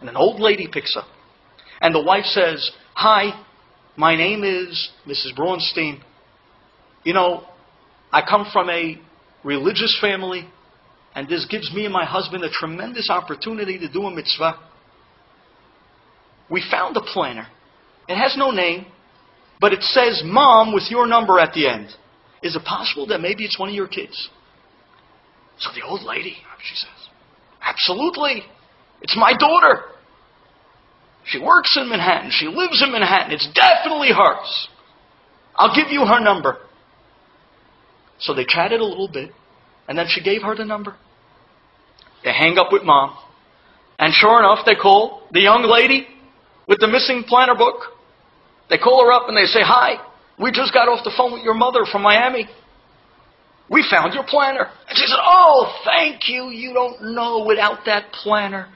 and 0.00 0.08
an 0.08 0.16
old 0.16 0.40
lady 0.40 0.68
picks 0.70 0.96
up. 0.96 1.06
And 1.80 1.94
the 1.94 2.02
wife 2.02 2.24
says, 2.24 2.70
Hi, 2.94 3.44
my 3.96 4.16
name 4.16 4.44
is 4.44 4.90
Mrs. 5.06 5.36
Braunstein. 5.36 6.00
You 7.02 7.14
know, 7.14 7.44
I 8.12 8.22
come 8.22 8.46
from 8.52 8.70
a 8.70 8.98
religious 9.44 9.96
family, 10.00 10.48
and 11.14 11.28
this 11.28 11.46
gives 11.48 11.72
me 11.72 11.84
and 11.84 11.92
my 11.92 12.04
husband 12.04 12.44
a 12.44 12.50
tremendous 12.50 13.08
opportunity 13.10 13.78
to 13.78 13.88
do 13.88 14.04
a 14.04 14.10
mitzvah. 14.10 14.58
We 16.50 16.62
found 16.70 16.96
a 16.96 17.00
planner. 17.00 17.46
It 18.08 18.16
has 18.16 18.36
no 18.36 18.50
name, 18.50 18.86
but 19.60 19.72
it 19.72 19.82
says 19.82 20.22
mom 20.24 20.74
with 20.74 20.84
your 20.90 21.06
number 21.06 21.38
at 21.38 21.54
the 21.54 21.68
end. 21.68 21.88
Is 22.42 22.56
it 22.56 22.64
possible 22.64 23.06
that 23.06 23.20
maybe 23.20 23.44
it's 23.44 23.58
one 23.58 23.68
of 23.68 23.74
your 23.74 23.88
kids? 23.88 24.28
So 25.58 25.70
the 25.74 25.86
old 25.86 26.02
lady, 26.02 26.36
she 26.62 26.74
says, 26.74 27.08
absolutely. 27.62 28.42
It's 29.00 29.16
my 29.16 29.32
daughter. 29.38 29.82
She 31.26 31.38
works 31.38 31.76
in 31.80 31.88
Manhattan. 31.88 32.30
She 32.30 32.46
lives 32.46 32.82
in 32.82 32.92
Manhattan. 32.92 33.32
It's 33.32 33.48
definitely 33.54 34.08
hers. 34.08 34.68
I'll 35.56 35.74
give 35.74 35.90
you 35.90 36.04
her 36.04 36.20
number. 36.20 36.58
So 38.24 38.32
they 38.32 38.46
chatted 38.46 38.80
a 38.80 38.84
little 38.84 39.08
bit, 39.08 39.32
and 39.86 39.98
then 39.98 40.06
she 40.08 40.22
gave 40.22 40.42
her 40.42 40.56
the 40.56 40.64
number. 40.64 40.96
They 42.24 42.32
hang 42.32 42.56
up 42.56 42.72
with 42.72 42.82
mom. 42.82 43.14
And 43.98 44.14
sure 44.14 44.38
enough, 44.38 44.64
they 44.64 44.74
call 44.74 45.28
the 45.30 45.40
young 45.40 45.62
lady 45.62 46.06
with 46.66 46.80
the 46.80 46.88
missing 46.88 47.24
planner 47.28 47.54
book. 47.54 47.76
They 48.70 48.78
call 48.78 49.04
her 49.04 49.12
up 49.12 49.28
and 49.28 49.36
they 49.36 49.44
say, 49.44 49.60
Hi, 49.62 50.00
We 50.38 50.50
just 50.52 50.72
got 50.72 50.88
off 50.88 51.04
the 51.04 51.12
phone 51.16 51.34
with 51.34 51.42
your 51.42 51.54
mother 51.54 51.84
from 51.84 52.02
Miami. 52.02 52.48
We 53.68 53.86
found 53.88 54.14
your 54.14 54.24
planner. 54.24 54.70
And 54.88 54.96
she 54.96 55.06
said, 55.06 55.20
Oh, 55.20 55.70
thank 55.84 56.26
you. 56.26 56.48
You 56.48 56.72
don't 56.72 57.14
know 57.14 57.44
without 57.46 57.84
that 57.84 58.10
planner. 58.12 58.68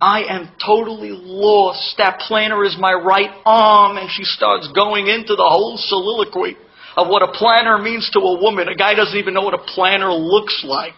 I 0.00 0.24
am 0.24 0.50
totally 0.64 1.10
lost. 1.12 1.94
That 1.98 2.18
planner 2.26 2.64
is 2.64 2.76
my 2.78 2.92
right 2.92 3.30
arm. 3.46 3.98
And 3.98 4.10
she 4.10 4.24
starts 4.24 4.68
going 4.74 5.06
into 5.06 5.36
the 5.36 5.46
whole 5.46 5.76
soliloquy 5.78 6.56
of 7.00 7.08
what 7.08 7.22
a 7.22 7.32
planner 7.32 7.78
means 7.78 8.10
to 8.10 8.20
a 8.20 8.40
woman. 8.40 8.68
A 8.68 8.74
guy 8.74 8.94
doesn't 8.94 9.16
even 9.16 9.34
know 9.34 9.42
what 9.42 9.54
a 9.54 9.58
planner 9.58 10.12
looks 10.12 10.64
like. 10.66 10.94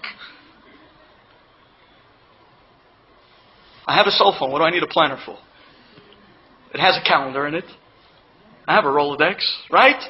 I 3.86 3.96
have 3.96 4.06
a 4.06 4.10
cell 4.10 4.34
phone. 4.38 4.50
What 4.50 4.58
do 4.58 4.64
I 4.64 4.70
need 4.70 4.82
a 4.82 4.88
planner 4.88 5.18
for? 5.24 5.38
It 6.74 6.80
has 6.80 6.96
a 6.96 7.02
calendar 7.06 7.46
in 7.46 7.54
it. 7.54 7.64
I 8.66 8.74
have 8.74 8.84
a 8.84 8.88
Rolodex, 8.88 9.44
right? 9.70 10.02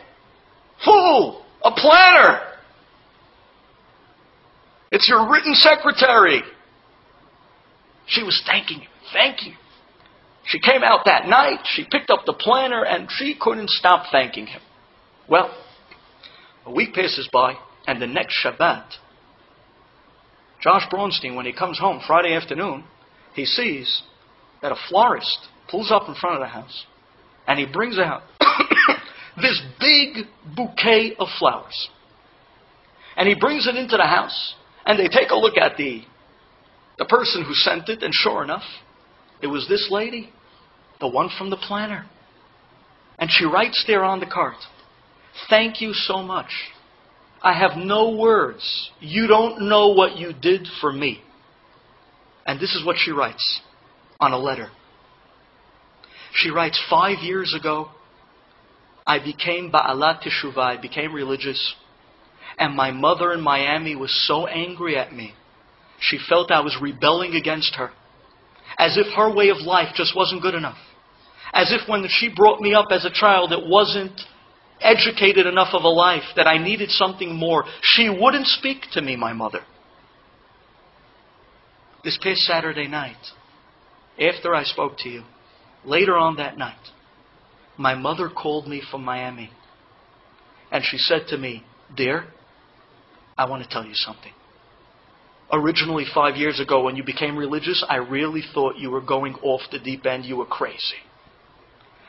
Fool! 0.84 1.44
A 1.64 1.72
planner! 1.72 2.40
It's 4.90 5.08
your 5.08 5.30
written 5.30 5.54
secretary. 5.54 6.42
She 8.06 8.22
was 8.22 8.42
thanking 8.46 8.80
him. 8.80 8.90
Thank 9.12 9.42
you. 9.46 9.54
She 10.44 10.58
came 10.58 10.82
out 10.82 11.04
that 11.06 11.28
night, 11.28 11.60
she 11.64 11.84
picked 11.84 12.10
up 12.10 12.26
the 12.26 12.32
planner, 12.32 12.84
and 12.84 13.08
she 13.10 13.36
couldn't 13.40 13.70
stop 13.70 14.06
thanking 14.10 14.46
him. 14.46 14.60
Well, 15.28 15.54
a 16.66 16.72
week 16.72 16.94
passes 16.94 17.28
by, 17.32 17.54
and 17.86 18.00
the 18.00 18.06
next 18.06 18.36
Shabbat, 18.44 18.84
Josh 20.62 20.84
Braunstein, 20.92 21.34
when 21.34 21.46
he 21.46 21.52
comes 21.52 21.78
home 21.78 22.00
Friday 22.06 22.34
afternoon, 22.34 22.84
he 23.34 23.44
sees 23.44 24.02
that 24.62 24.70
a 24.70 24.76
florist 24.88 25.48
pulls 25.68 25.90
up 25.90 26.08
in 26.08 26.14
front 26.14 26.36
of 26.36 26.40
the 26.40 26.46
house, 26.46 26.86
and 27.48 27.58
he 27.58 27.66
brings 27.66 27.98
out 27.98 28.22
this 29.36 29.60
big 29.80 30.26
bouquet 30.56 31.16
of 31.18 31.26
flowers. 31.38 31.88
And 33.16 33.28
he 33.28 33.34
brings 33.34 33.66
it 33.66 33.74
into 33.74 33.96
the 33.96 34.06
house, 34.06 34.54
and 34.86 34.98
they 34.98 35.08
take 35.08 35.30
a 35.30 35.36
look 35.36 35.56
at 35.56 35.76
the, 35.76 36.02
the 36.98 37.06
person 37.06 37.44
who 37.44 37.54
sent 37.54 37.88
it, 37.88 38.02
and 38.04 38.14
sure 38.14 38.44
enough, 38.44 38.62
it 39.42 39.48
was 39.48 39.66
this 39.68 39.88
lady, 39.90 40.30
the 41.00 41.08
one 41.08 41.28
from 41.36 41.50
the 41.50 41.56
planner. 41.56 42.06
And 43.18 43.30
she 43.30 43.44
writes 43.44 43.82
there 43.88 44.04
on 44.04 44.20
the 44.20 44.26
card, 44.26 44.54
Thank 45.48 45.80
you 45.80 45.92
so 45.92 46.22
much. 46.22 46.50
I 47.42 47.58
have 47.58 47.76
no 47.76 48.16
words. 48.16 48.90
You 49.00 49.26
don't 49.26 49.68
know 49.68 49.88
what 49.88 50.16
you 50.16 50.32
did 50.32 50.66
for 50.80 50.92
me. 50.92 51.22
And 52.46 52.60
this 52.60 52.74
is 52.74 52.84
what 52.84 52.96
she 52.98 53.10
writes 53.10 53.60
on 54.20 54.32
a 54.32 54.38
letter. 54.38 54.70
She 56.34 56.50
writes, 56.50 56.80
Five 56.88 57.18
years 57.18 57.54
ago, 57.58 57.88
I 59.06 59.18
became 59.18 59.70
Ba'alat 59.72 60.22
Teshuvah, 60.22 60.78
I 60.78 60.80
became 60.80 61.12
religious, 61.12 61.74
and 62.58 62.74
my 62.74 62.90
mother 62.90 63.32
in 63.32 63.40
Miami 63.40 63.96
was 63.96 64.26
so 64.26 64.46
angry 64.46 64.96
at 64.96 65.12
me. 65.12 65.34
She 66.00 66.18
felt 66.28 66.50
I 66.50 66.60
was 66.60 66.76
rebelling 66.80 67.34
against 67.34 67.74
her, 67.76 67.90
as 68.78 68.96
if 68.96 69.06
her 69.16 69.34
way 69.34 69.48
of 69.48 69.58
life 69.58 69.94
just 69.94 70.16
wasn't 70.16 70.42
good 70.42 70.54
enough. 70.54 70.78
As 71.52 71.72
if 71.72 71.88
when 71.88 72.04
she 72.08 72.32
brought 72.34 72.60
me 72.60 72.74
up 72.74 72.86
as 72.90 73.04
a 73.04 73.10
child, 73.10 73.52
it 73.52 73.66
wasn't 73.66 74.20
educated 74.82 75.46
enough 75.46 75.74
of 75.74 75.84
a 75.84 75.88
life, 75.88 76.22
that 76.36 76.46
I 76.46 76.58
needed 76.58 76.90
something 76.90 77.34
more. 77.34 77.64
She 77.82 78.08
wouldn't 78.08 78.46
speak 78.46 78.82
to 78.92 79.02
me, 79.02 79.16
my 79.16 79.32
mother. 79.32 79.60
This 82.04 82.18
past 82.22 82.40
Saturday 82.40 82.88
night, 82.88 83.16
after 84.20 84.54
I 84.54 84.64
spoke 84.64 84.98
to 84.98 85.08
you, 85.08 85.22
later 85.84 86.16
on 86.16 86.36
that 86.36 86.58
night, 86.58 86.90
my 87.78 87.94
mother 87.94 88.28
called 88.28 88.66
me 88.66 88.82
from 88.90 89.04
Miami. 89.04 89.50
And 90.70 90.82
she 90.84 90.98
said 90.98 91.26
to 91.28 91.38
me, 91.38 91.64
Dear, 91.94 92.24
I 93.36 93.48
want 93.48 93.62
to 93.62 93.68
tell 93.68 93.84
you 93.84 93.94
something. 93.94 94.32
Originally, 95.52 96.04
five 96.14 96.36
years 96.36 96.60
ago, 96.60 96.82
when 96.82 96.96
you 96.96 97.04
became 97.04 97.36
religious, 97.36 97.84
I 97.88 97.96
really 97.96 98.42
thought 98.54 98.78
you 98.78 98.90
were 98.90 99.02
going 99.02 99.34
off 99.42 99.60
the 99.70 99.78
deep 99.78 100.06
end. 100.06 100.24
You 100.24 100.36
were 100.36 100.46
crazy. 100.46 101.02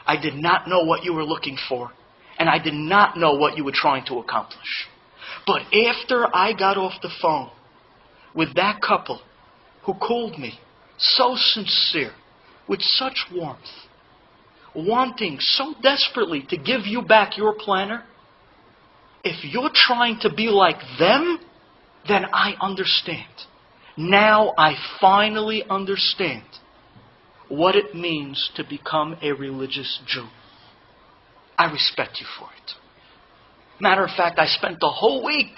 I 0.06 0.22
did 0.22 0.36
not 0.36 0.68
know 0.68 0.84
what 0.84 1.04
you 1.04 1.14
were 1.14 1.26
looking 1.26 1.58
for, 1.68 1.92
and 2.44 2.50
I 2.50 2.60
did 2.62 2.74
not 2.74 3.16
know 3.16 3.36
what 3.36 3.56
you 3.56 3.64
were 3.64 3.72
trying 3.74 4.04
to 4.08 4.20
accomplish. 4.20 4.90
But 5.48 5.62
after 5.74 6.28
I 6.36 6.52
got 6.52 6.76
off 6.76 7.02
the 7.02 7.10
phone 7.22 7.50
with 8.36 8.54
that 8.56 8.82
couple 8.82 9.22
who 9.86 9.94
called 9.94 10.38
me, 10.38 10.60
so 10.98 11.36
sincere, 11.38 12.12
with 12.68 12.82
such 12.82 13.28
warmth, 13.34 13.62
wanting 14.76 15.38
so 15.40 15.74
desperately 15.82 16.46
to 16.50 16.58
give 16.58 16.82
you 16.84 17.02
back 17.02 17.38
your 17.38 17.56
planner, 17.58 18.04
if 19.24 19.46
you're 19.46 19.72
trying 19.74 20.20
to 20.20 20.30
be 20.30 20.48
like 20.48 20.82
them, 21.00 21.40
then 22.10 22.26
I 22.34 22.56
understand. 22.60 23.32
Now 23.96 24.52
I 24.58 24.74
finally 25.00 25.64
understand 25.70 26.44
what 27.48 27.78
it 27.78 27.96
means 27.96 28.52
to 28.58 28.66
become 28.66 29.16
a 29.22 29.32
religious 29.32 30.02
Jew. 30.06 30.28
I 31.58 31.72
respect 31.72 32.20
you 32.20 32.26
for 32.40 32.48
it. 32.48 32.72
Matter 33.80 34.04
of 34.04 34.12
fact, 34.16 34.40
I 34.40 34.48
spent 34.48 34.80
the 34.80 34.90
whole 34.90 35.24
week 35.26 35.56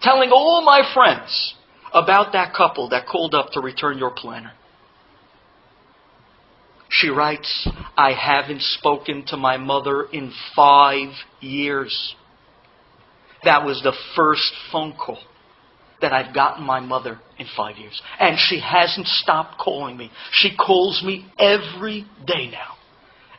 telling 0.00 0.30
all 0.30 0.62
my 0.64 0.82
friends 0.94 1.54
about 1.92 2.32
that 2.32 2.54
couple 2.54 2.88
that 2.90 3.06
called 3.06 3.34
up 3.34 3.50
to 3.52 3.60
return 3.60 3.98
your 3.98 4.10
planner. 4.10 4.52
She 6.88 7.08
writes, 7.08 7.68
I 7.96 8.12
haven't 8.12 8.60
spoken 8.62 9.24
to 9.28 9.36
my 9.36 9.56
mother 9.56 10.04
in 10.12 10.32
five 10.54 11.08
years. 11.40 12.14
That 13.44 13.64
was 13.64 13.80
the 13.82 13.94
first 14.14 14.52
phone 14.70 14.94
call 14.94 15.18
that 16.02 16.12
I've 16.12 16.34
gotten 16.34 16.64
my 16.64 16.80
mother 16.80 17.18
in 17.38 17.46
five 17.56 17.78
years. 17.78 18.00
And 18.18 18.36
she 18.38 18.60
hasn't 18.60 19.06
stopped 19.06 19.58
calling 19.58 19.96
me. 19.96 20.10
She 20.32 20.54
calls 20.54 21.02
me 21.02 21.26
every 21.38 22.04
day 22.26 22.50
now, 22.50 22.74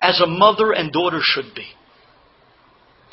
as 0.01 0.19
a 0.19 0.27
mother 0.27 0.71
and 0.71 0.91
daughter 0.91 1.19
should 1.21 1.53
be. 1.53 1.67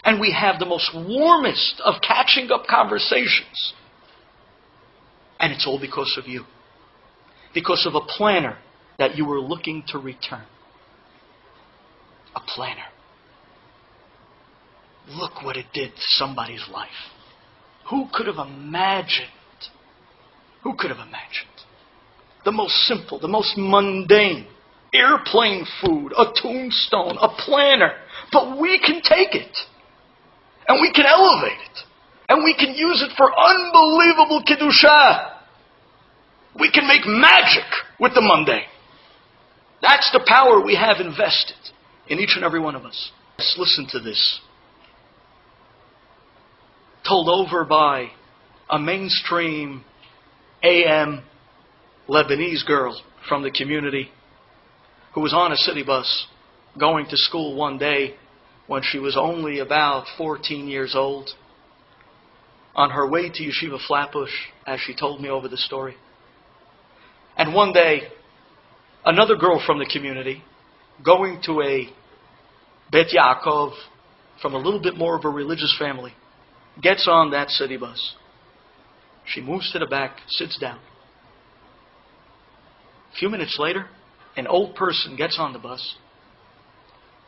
And 0.04 0.20
we 0.20 0.32
have 0.32 0.58
the 0.58 0.66
most 0.66 0.90
warmest 0.94 1.80
of 1.84 1.94
catching 2.06 2.50
up 2.50 2.66
conversations. 2.66 3.74
And 5.38 5.52
it's 5.52 5.66
all 5.66 5.80
because 5.80 6.16
of 6.18 6.26
you. 6.26 6.44
Because 7.54 7.86
of 7.86 7.94
a 7.94 8.00
planner 8.00 8.58
that 8.98 9.16
you 9.16 9.24
were 9.24 9.40
looking 9.40 9.82
to 9.88 9.98
return. 9.98 10.44
A 12.34 12.40
planner. 12.40 12.86
Look 15.08 15.42
what 15.42 15.56
it 15.56 15.66
did 15.72 15.90
to 15.94 16.02
somebody's 16.02 16.64
life. 16.70 16.88
Who 17.90 18.06
could 18.12 18.26
have 18.26 18.38
imagined? 18.38 19.28
Who 20.62 20.76
could 20.76 20.90
have 20.90 20.98
imagined? 21.00 21.48
The 22.44 22.52
most 22.52 22.74
simple, 22.86 23.18
the 23.18 23.28
most 23.28 23.54
mundane, 23.56 24.46
airplane 24.94 25.66
food, 25.84 26.12
a 26.16 26.26
tombstone, 26.40 27.16
a 27.20 27.28
planner. 27.28 27.92
But 28.32 28.60
we 28.60 28.78
can 28.78 29.02
take 29.02 29.34
it. 29.34 29.56
And 30.70 30.80
we 30.80 30.92
can 30.92 31.04
elevate 31.04 31.58
it. 31.58 31.78
And 32.28 32.44
we 32.44 32.54
can 32.54 32.76
use 32.76 33.02
it 33.02 33.10
for 33.16 33.26
unbelievable 33.36 34.40
Kedusha. 34.46 35.32
We 36.60 36.70
can 36.70 36.86
make 36.86 37.04
magic 37.04 37.64
with 37.98 38.14
the 38.14 38.20
mundane. 38.20 38.70
That's 39.82 40.08
the 40.12 40.24
power 40.24 40.64
we 40.64 40.76
have 40.76 40.98
invested 41.00 41.56
in 42.06 42.20
each 42.20 42.36
and 42.36 42.44
every 42.44 42.60
one 42.60 42.76
of 42.76 42.84
us. 42.84 43.10
Let's 43.36 43.56
listen 43.58 43.88
to 43.90 43.98
this 43.98 44.40
told 47.04 47.28
over 47.28 47.64
by 47.64 48.06
a 48.68 48.78
mainstream 48.78 49.82
AM 50.62 51.24
Lebanese 52.08 52.64
girl 52.64 53.02
from 53.28 53.42
the 53.42 53.50
community 53.50 54.08
who 55.14 55.20
was 55.20 55.32
on 55.34 55.50
a 55.50 55.56
city 55.56 55.82
bus 55.82 56.28
going 56.78 57.06
to 57.06 57.16
school 57.16 57.56
one 57.56 57.78
day 57.78 58.14
when 58.70 58.84
she 58.84 59.00
was 59.00 59.16
only 59.16 59.58
about 59.58 60.06
14 60.16 60.68
years 60.68 60.94
old. 60.94 61.28
On 62.76 62.88
her 62.90 63.10
way 63.10 63.28
to 63.28 63.42
Yeshiva 63.42 63.84
Flatbush, 63.84 64.30
as 64.64 64.78
she 64.78 64.94
told 64.94 65.20
me 65.20 65.28
over 65.28 65.48
the 65.48 65.56
story. 65.56 65.96
And 67.36 67.52
one 67.52 67.72
day, 67.72 68.02
another 69.04 69.34
girl 69.34 69.60
from 69.66 69.80
the 69.80 69.90
community, 69.92 70.44
going 71.04 71.42
to 71.46 71.60
a 71.62 71.88
Bet 72.92 73.06
Yaakov 73.12 73.72
from 74.40 74.54
a 74.54 74.58
little 74.58 74.80
bit 74.80 74.96
more 74.96 75.16
of 75.16 75.24
a 75.24 75.28
religious 75.28 75.74
family, 75.76 76.12
gets 76.80 77.08
on 77.10 77.32
that 77.32 77.50
city 77.50 77.76
bus. 77.76 78.14
She 79.26 79.40
moves 79.40 79.72
to 79.72 79.80
the 79.80 79.86
back, 79.86 80.18
sits 80.28 80.56
down. 80.60 80.78
A 83.12 83.16
few 83.18 83.30
minutes 83.30 83.56
later, 83.58 83.86
an 84.36 84.46
old 84.46 84.76
person 84.76 85.16
gets 85.16 85.40
on 85.40 85.52
the 85.52 85.58
bus. 85.58 85.96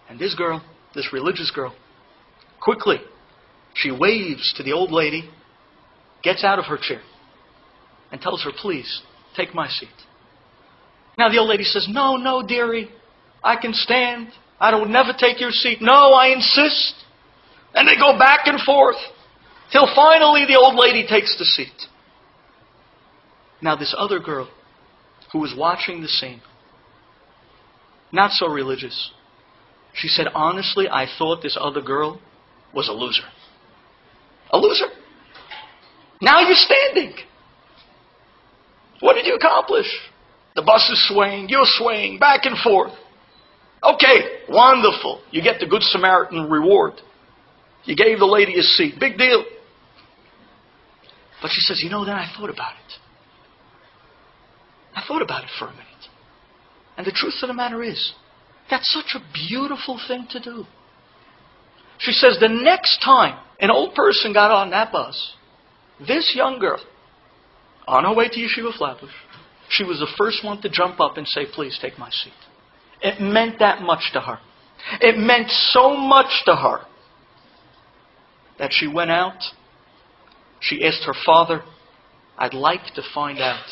And 0.09 0.21
this 0.21 0.37
girl, 0.37 0.63
this 0.95 1.13
religious 1.13 1.51
girl, 1.51 1.75
quickly, 2.61 2.99
she 3.75 3.91
waves 3.91 4.53
to 4.57 4.63
the 4.63 4.73
old 4.73 4.93
lady, 4.93 5.31
gets 6.23 6.45
out 6.45 6.59
of 6.59 6.67
her 6.67 6.79
chair, 6.81 7.01
and 8.11 8.21
tells 8.21 8.43
her, 8.45 8.51
please, 8.57 9.03
take 9.37 9.55
my 9.55 9.69
seat. 9.69 9.89
Now 11.19 11.29
the 11.29 11.39
old 11.39 11.49
lady 11.49 11.65
says, 11.65 11.87
no, 11.91 12.17
no, 12.17 12.47
dearie, 12.47 12.91
I 13.43 13.57
can 13.57 13.73
stand. 13.73 14.29
I 14.61 14.71
don't 14.71 14.93
never 14.93 15.13
take 15.19 15.41
your 15.41 15.51
seat. 15.51 15.79
No, 15.81 16.13
I 16.13 16.29
insist. 16.29 16.95
And 17.75 17.89
they 17.89 17.97
go 17.97 18.19
back 18.19 18.47
and 18.47 18.61
forth 18.61 18.97
till 19.73 19.89
finally 19.95 20.45
the 20.47 20.59
old 20.59 20.77
lady 20.77 21.07
takes 21.07 21.37
the 21.39 21.45
seat. 21.45 21.89
Now, 23.61 23.77
this 23.77 23.95
other 23.97 24.21
girl 24.21 24.51
who 25.33 25.39
was 25.39 25.55
watching 25.57 26.03
the 26.03 26.09
scene, 26.09 26.43
not 28.13 28.33
so 28.33 28.47
religious, 28.47 29.11
she 29.95 30.09
said, 30.09 30.27
Honestly, 30.35 30.89
I 30.89 31.07
thought 31.19 31.43
this 31.43 31.57
other 31.61 31.81
girl 31.81 32.21
was 32.75 32.89
a 32.89 32.93
loser. 32.93 33.29
A 34.51 34.59
loser. 34.59 34.87
Now 36.21 36.41
you're 36.41 36.55
standing. 36.55 37.15
What 39.01 39.15
did 39.15 39.27
you 39.27 39.35
accomplish? 39.35 39.87
The 40.55 40.63
bus 40.63 40.89
is 40.91 41.09
swaying, 41.09 41.49
you're 41.49 41.67
swaying 41.67 42.19
back 42.19 42.45
and 42.45 42.57
forth. 42.59 42.93
Okay, 43.83 44.45
wonderful. 44.49 45.23
You 45.31 45.43
get 45.43 45.59
the 45.59 45.67
Good 45.67 45.83
Samaritan 45.83 46.49
reward. 46.49 46.95
You 47.85 47.97
gave 47.97 48.19
the 48.19 48.27
lady 48.27 48.59
a 48.59 48.63
seat. 48.63 48.95
Big 49.01 49.19
deal. 49.19 49.45
But 51.41 51.51
she 51.51 51.61
says, 51.63 51.83
You 51.83 51.91
know, 51.91 52.05
then 52.05 52.15
I 52.15 52.33
thought 52.37 52.51
about 52.51 52.75
it. 52.75 52.93
I 54.95 55.03
thought 55.07 55.23
about 55.23 55.43
it 55.43 55.51
for 55.59 55.67
a 55.67 55.73
minute. 55.73 55.87
And 56.97 57.07
the 57.07 57.11
truth 57.11 57.35
of 57.43 57.49
the 57.49 57.55
matter 57.55 57.83
is, 57.83 58.13
that's 58.73 58.91
such 58.91 59.15
a 59.15 59.49
beautiful 59.49 60.01
thing 60.09 60.27
to 60.31 60.41
do. 60.41 60.65
She 61.99 62.13
says, 62.13 62.39
The 62.41 62.49
next 62.49 63.01
time 63.05 63.39
an 63.61 63.71
old 63.71 63.95
person 63.95 64.33
got 64.33 64.51
on 64.51 64.71
that 64.71 64.91
bus, 64.91 65.35
this 66.01 66.33
young 66.35 66.59
girl, 66.59 66.81
on 67.87 68.05
her 68.05 68.15
way 68.15 68.29
to 68.29 68.41
Yeshiva 68.41 68.77
Flatbush, 68.77 69.11
she 69.69 69.85
was 69.85 69.99
the 69.99 70.09
first 70.17 70.43
one 70.43 70.63
to 70.63 70.71
jump 70.71 71.01
up 71.01 71.19
and 71.19 71.29
say, 71.29 71.43
Please 71.53 71.79
take 71.83 71.99
my 71.99 72.09
seat. 72.11 72.33
It 73.03 73.21
meant 73.21 73.59
that 73.59 73.83
much 73.83 74.11
to 74.15 74.21
her. 74.21 74.39
It 75.03 75.19
meant 75.19 75.51
so 75.51 75.95
much 75.95 76.43
to 76.47 76.57
her 76.57 76.81
that 78.59 78.73
she 78.73 78.89
went 78.89 79.11
out. 79.11 79.39
She 80.61 80.83
asked 80.83 81.05
her 81.05 81.15
father, 81.27 81.63
I'd 82.39 82.55
like 82.55 82.95
to 82.95 83.03
find 83.13 83.39
out 83.39 83.67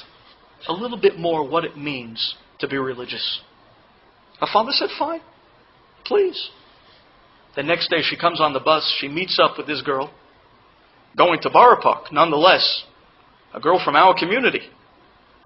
a 0.68 0.74
little 0.74 1.00
bit 1.00 1.18
more 1.18 1.48
what 1.48 1.64
it 1.64 1.78
means 1.78 2.34
to 2.58 2.68
be 2.68 2.76
religious. 2.76 3.40
Her 4.40 4.46
father 4.52 4.72
said, 4.72 4.88
Fine, 4.98 5.20
please. 6.04 6.50
The 7.56 7.62
next 7.62 7.90
day 7.90 8.02
she 8.02 8.16
comes 8.16 8.40
on 8.40 8.52
the 8.52 8.60
bus, 8.60 8.96
she 8.98 9.08
meets 9.08 9.38
up 9.38 9.58
with 9.58 9.66
this 9.66 9.82
girl, 9.82 10.12
going 11.16 11.40
to 11.42 11.50
Borough 11.50 11.80
Park, 11.80 12.12
nonetheless, 12.12 12.84
a 13.52 13.60
girl 13.60 13.80
from 13.84 13.96
our 13.96 14.14
community, 14.18 14.62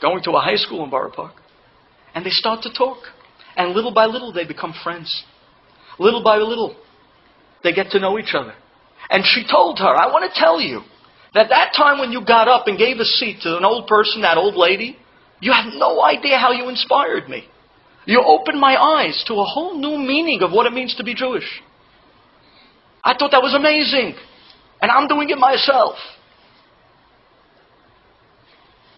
going 0.01 0.23
to 0.25 0.33
a 0.33 0.41
high 0.41 0.57
school 0.57 0.85
in 0.85 0.91
Borough 0.91 1.11
Park. 1.11 1.35
And 2.15 2.25
they 2.25 2.31
start 2.31 2.63
to 2.63 2.73
talk. 2.73 2.99
And 3.57 3.73
little 3.73 3.93
by 3.93 4.07
little, 4.07 4.33
they 4.33 4.45
become 4.45 4.75
friends. 4.85 5.25
Little 5.99 6.23
by 6.23 6.37
little, 6.37 6.77
they 7.63 7.73
get 7.73 7.91
to 7.91 8.01
know 8.01 8.19
each 8.19 8.35
other. 8.35 8.55
And 9.11 9.25
she 9.25 9.45
told 9.51 9.79
her, 9.79 9.87
I 9.87 10.07
want 10.07 10.31
to 10.33 10.41
tell 10.41 10.61
you 10.61 10.83
that 11.35 11.49
that 11.49 11.73
time 11.77 11.99
when 11.99 12.13
you 12.13 12.25
got 12.25 12.49
up 12.49 12.67
and 12.69 12.79
gave 12.79 12.99
a 12.99 13.05
seat 13.05 13.41
to 13.43 13.57
an 13.57 13.65
old 13.65 13.87
person, 13.87 14.23
that 14.23 14.37
old 14.37 14.55
lady, 14.55 14.97
you 15.41 15.53
have 15.53 15.73
no 15.75 16.03
idea 16.03 16.39
how 16.39 16.53
you 16.53 16.69
inspired 16.69 17.29
me. 17.29 17.45
You 18.07 18.23
opened 18.23 18.61
my 18.61 18.77
eyes 18.77 19.25
to 19.29 19.35
a 19.35 19.45
whole 19.45 19.79
new 19.79 19.99
meaning 19.99 20.43
of 20.43 20.53
what 20.53 20.67
it 20.67 20.73
means 20.73 20.95
to 20.97 21.05
be 21.05 21.15
Jewish. 21.15 21.63
I 23.03 23.15
thought 23.19 23.31
that 23.31 23.43
was 23.43 23.55
amazing. 23.55 24.15
And 24.81 24.91
I'm 24.91 25.09
doing 25.09 25.31
it 25.31 25.39
myself. 25.39 25.97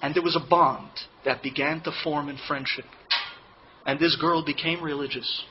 And 0.02 0.14
there 0.14 0.22
was 0.22 0.36
a 0.36 0.48
bond 0.48 0.90
that 1.24 1.42
began 1.42 1.80
to 1.82 1.92
form 2.04 2.28
in 2.28 2.38
friendship. 2.46 2.84
And 3.84 3.98
this 3.98 4.16
girl 4.20 4.44
became 4.44 4.82
religious. 4.82 5.44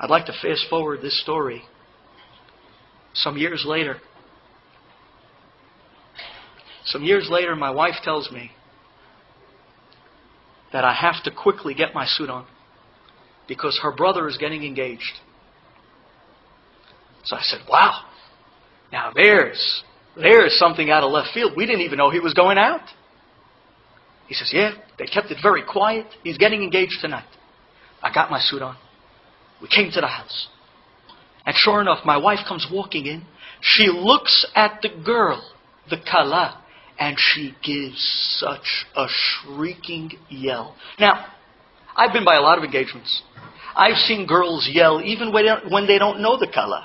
I'd 0.00 0.10
like 0.10 0.26
to 0.26 0.32
fast 0.42 0.66
forward 0.68 1.00
this 1.02 1.20
story. 1.22 1.62
Some 3.14 3.36
years 3.36 3.64
later, 3.66 3.96
some 6.86 7.02
years 7.02 7.28
later, 7.30 7.56
my 7.56 7.70
wife 7.70 7.96
tells 8.02 8.30
me 8.30 8.52
that 10.76 10.84
I 10.84 10.92
have 10.92 11.22
to 11.24 11.30
quickly 11.30 11.72
get 11.72 11.94
my 11.94 12.04
suit 12.04 12.28
on 12.28 12.44
because 13.48 13.80
her 13.82 13.92
brother 13.96 14.28
is 14.28 14.36
getting 14.36 14.62
engaged. 14.62 15.14
So 17.24 17.34
I 17.34 17.40
said, 17.40 17.60
Wow, 17.66 18.02
now 18.92 19.10
there's 19.14 19.82
there's 20.18 20.58
something 20.58 20.90
out 20.90 21.02
of 21.02 21.12
left 21.12 21.30
field. 21.32 21.54
We 21.56 21.64
didn't 21.64 21.80
even 21.80 21.96
know 21.96 22.10
he 22.10 22.20
was 22.20 22.34
going 22.34 22.58
out. 22.58 22.82
He 24.26 24.34
says, 24.34 24.50
Yeah, 24.52 24.72
they 24.98 25.06
kept 25.06 25.30
it 25.30 25.38
very 25.42 25.62
quiet. 25.64 26.08
He's 26.22 26.36
getting 26.36 26.62
engaged 26.62 26.98
tonight. 27.00 27.24
I 28.02 28.12
got 28.12 28.30
my 28.30 28.38
suit 28.38 28.60
on. 28.60 28.76
We 29.62 29.68
came 29.68 29.90
to 29.92 30.00
the 30.02 30.08
house. 30.08 30.48
And 31.46 31.56
sure 31.56 31.80
enough, 31.80 32.04
my 32.04 32.18
wife 32.18 32.40
comes 32.46 32.66
walking 32.70 33.06
in. 33.06 33.24
She 33.62 33.86
looks 33.86 34.46
at 34.54 34.82
the 34.82 34.90
girl, 35.02 35.42
the 35.88 35.96
kala, 36.06 36.62
and 36.98 37.16
she 37.18 37.54
gives 37.62 37.98
such 38.38 38.86
a 38.96 39.06
shrieking 39.08 40.12
yell. 40.28 40.74
Now, 40.98 41.26
I've 41.96 42.12
been 42.12 42.24
by 42.24 42.36
a 42.36 42.40
lot 42.40 42.58
of 42.58 42.64
engagements. 42.64 43.22
I've 43.76 43.96
seen 43.96 44.26
girls 44.26 44.68
yell 44.72 45.02
even 45.02 45.32
when 45.32 45.86
they 45.86 45.98
don't 45.98 46.20
know 46.20 46.38
the 46.38 46.48
color. 46.52 46.82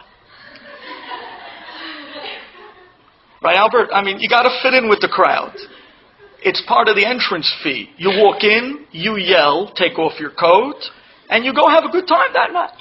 Right, 3.44 3.56
Albert? 3.56 3.90
I 3.94 4.04
mean, 4.04 4.20
you 4.20 4.30
got 4.30 4.44
to 4.44 4.60
fit 4.62 4.74
in 4.74 4.88
with 4.88 5.00
the 5.00 5.08
crowd. 5.08 5.56
It's 6.44 6.62
part 6.68 6.88
of 6.88 6.96
the 6.96 7.06
entrance 7.06 7.52
fee. 7.64 7.90
You 7.98 8.10
walk 8.22 8.44
in, 8.44 8.86
you 8.92 9.18
yell, 9.18 9.72
take 9.76 9.98
off 9.98 10.20
your 10.20 10.32
coat, 10.32 10.76
and 11.30 11.46
you 11.46 11.54
go 11.54 11.70
have 11.70 11.84
a 11.86 11.90
good 11.90 12.08
time 12.08 12.34
that 12.34 12.52
night. 12.52 12.78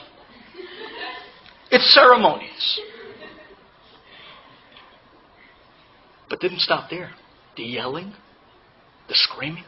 It's 1.71 1.95
ceremonies. 1.95 2.81
But 6.29 6.41
didn't 6.41 6.61
stop 6.61 6.91
there. 6.91 7.11
The 7.57 7.63
yelling, 7.63 8.15
the 9.09 9.15
screaming. 9.15 9.65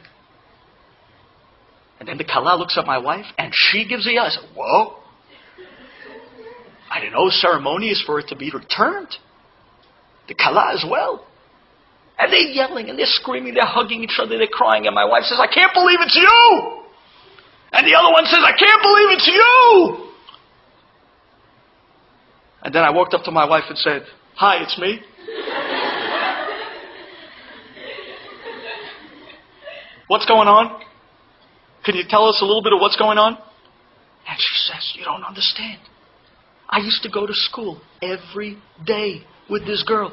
And 2.01 2.09
then 2.09 2.19
the 2.19 2.25
Kala 2.25 2.57
looks 2.57 2.77
at 2.79 2.85
my 2.85 2.99
wife 2.99 3.27
and 3.39 3.53
she 3.55 3.87
gives 3.87 4.07
a 4.09 4.13
yell. 4.13 4.25
I 4.25 4.31
said, 4.31 4.49
Whoa. 4.57 4.97
I 6.91 7.01
didn't 7.01 7.13
know 7.13 7.29
ceremony 7.31 7.89
is 7.89 8.03
for 8.05 8.19
it 8.19 8.29
to 8.29 8.37
be 8.37 8.51
returned. 8.51 9.09
The 10.29 10.35
Kala 10.35 10.75
as 10.75 10.85
well. 10.89 11.27
And 12.19 12.33
they're 12.33 12.41
yelling 12.41 12.91
and 12.91 12.99
they're 12.99 13.07
screaming, 13.07 13.55
they're 13.55 13.65
hugging 13.65 14.03
each 14.03 14.19
other, 14.19 14.37
they're 14.37 14.47
crying. 14.47 14.87
And 14.87 14.95
my 14.95 15.05
wife 15.05 15.25
says, 15.25 15.39
I 15.41 15.53
can't 15.53 15.73
believe 15.73 15.99
it's 16.01 16.15
you. 16.15 16.83
And 17.73 17.87
the 17.87 17.95
other 17.95 18.13
one 18.13 18.27
says, 18.27 18.41
I 18.43 18.53
can't 18.59 18.83
believe 18.83 19.09
it's 19.17 19.27
you. 19.27 20.09
And 22.63 22.75
then 22.75 22.85
I 22.85 22.91
walked 22.91 23.15
up 23.15 23.25
to 23.25 23.31
my 23.31 23.49
wife 23.49 23.65
and 23.69 23.79
said, 23.79 24.03
Hi, 24.37 24.63
it's 24.63 24.79
me. 24.79 25.01
What's 30.13 30.27
going 30.27 30.47
on? 30.47 30.79
Can 31.87 31.97
you 31.97 32.05
tell 32.07 32.29
us 32.29 32.39
a 32.43 32.45
little 32.45 32.63
bit 32.63 32.75
of 32.75 32.81
what's 32.81 32.99
going 32.99 33.17
on? 33.17 33.33
And 33.33 34.37
she 34.37 34.55
says, 34.69 34.93
You 34.95 35.05
don't 35.05 35.25
understand. 35.25 35.81
I 36.69 36.81
used 36.81 37.03
to 37.05 37.11
go 37.11 37.27
to 37.27 37.33
school 37.33 37.81
every 38.03 38.59
day 38.85 39.25
with 39.49 39.65
this 39.65 39.83
girl. 39.83 40.13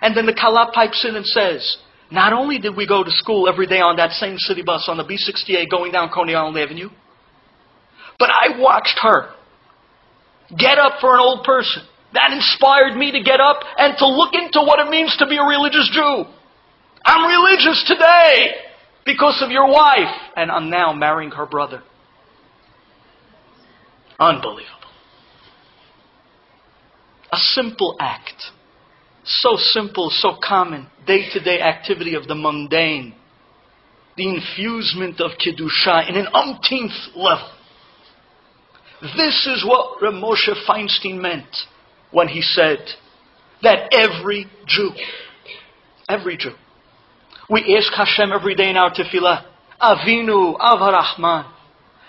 And 0.00 0.16
then 0.16 0.26
the 0.26 0.32
Kala 0.32 0.70
pipes 0.72 1.04
in 1.06 1.16
and 1.16 1.26
says, 1.26 1.76
Not 2.12 2.32
only 2.32 2.58
did 2.58 2.76
we 2.76 2.86
go 2.86 3.02
to 3.02 3.10
school 3.10 3.48
every 3.48 3.66
day 3.66 3.80
on 3.80 3.96
that 3.96 4.12
same 4.12 4.38
city 4.38 4.62
bus 4.62 4.86
on 4.86 4.96
the 4.96 5.04
B68 5.04 5.68
going 5.68 5.90
down 5.90 6.10
Coney 6.14 6.36
Island 6.36 6.56
Avenue, 6.56 6.90
but 8.20 8.30
I 8.30 8.60
watched 8.60 9.00
her 9.02 9.34
get 10.56 10.78
up 10.78 11.00
for 11.00 11.14
an 11.14 11.20
old 11.20 11.42
person. 11.42 11.82
That 12.14 12.30
inspired 12.30 12.94
me 12.94 13.10
to 13.10 13.22
get 13.24 13.40
up 13.40 13.58
and 13.76 13.98
to 13.98 14.06
look 14.06 14.34
into 14.34 14.62
what 14.62 14.78
it 14.78 14.88
means 14.88 15.16
to 15.18 15.26
be 15.26 15.36
a 15.36 15.42
religious 15.42 15.90
Jew. 15.92 16.30
I'm 17.04 17.26
religious 17.26 17.82
today 17.88 18.70
because 19.04 19.42
of 19.42 19.50
your 19.50 19.70
wife, 19.70 20.14
and 20.36 20.50
I'm 20.50 20.70
now 20.70 20.92
marrying 20.92 21.30
her 21.32 21.46
brother. 21.46 21.82
Unbelievable. 24.18 24.68
A 27.32 27.36
simple 27.36 27.96
act. 27.98 28.50
So 29.24 29.56
simple, 29.56 30.10
so 30.10 30.36
common, 30.42 30.88
day 31.06 31.28
to 31.32 31.40
day 31.40 31.60
activity 31.60 32.14
of 32.14 32.28
the 32.28 32.34
mundane. 32.34 33.14
The 34.16 34.28
infusement 34.28 35.20
of 35.20 35.32
Kedusha 35.38 36.08
in 36.08 36.16
an 36.16 36.28
umpteenth 36.34 36.92
level. 37.16 37.50
This 39.16 39.46
is 39.46 39.64
what 39.66 40.02
Rav 40.02 40.14
Moshe 40.14 40.52
Feinstein 40.68 41.20
meant 41.20 41.56
when 42.10 42.28
he 42.28 42.42
said 42.42 42.78
that 43.62 43.92
every 43.92 44.46
Jew, 44.66 44.90
every 46.08 46.36
Jew, 46.36 46.52
we 47.50 47.76
ask 47.76 47.92
Hashem 47.94 48.32
every 48.32 48.54
day 48.54 48.70
in 48.70 48.76
our 48.76 48.92
tefillah, 48.92 49.44
Avinu, 49.80 50.56
Avarahman, 50.58 51.50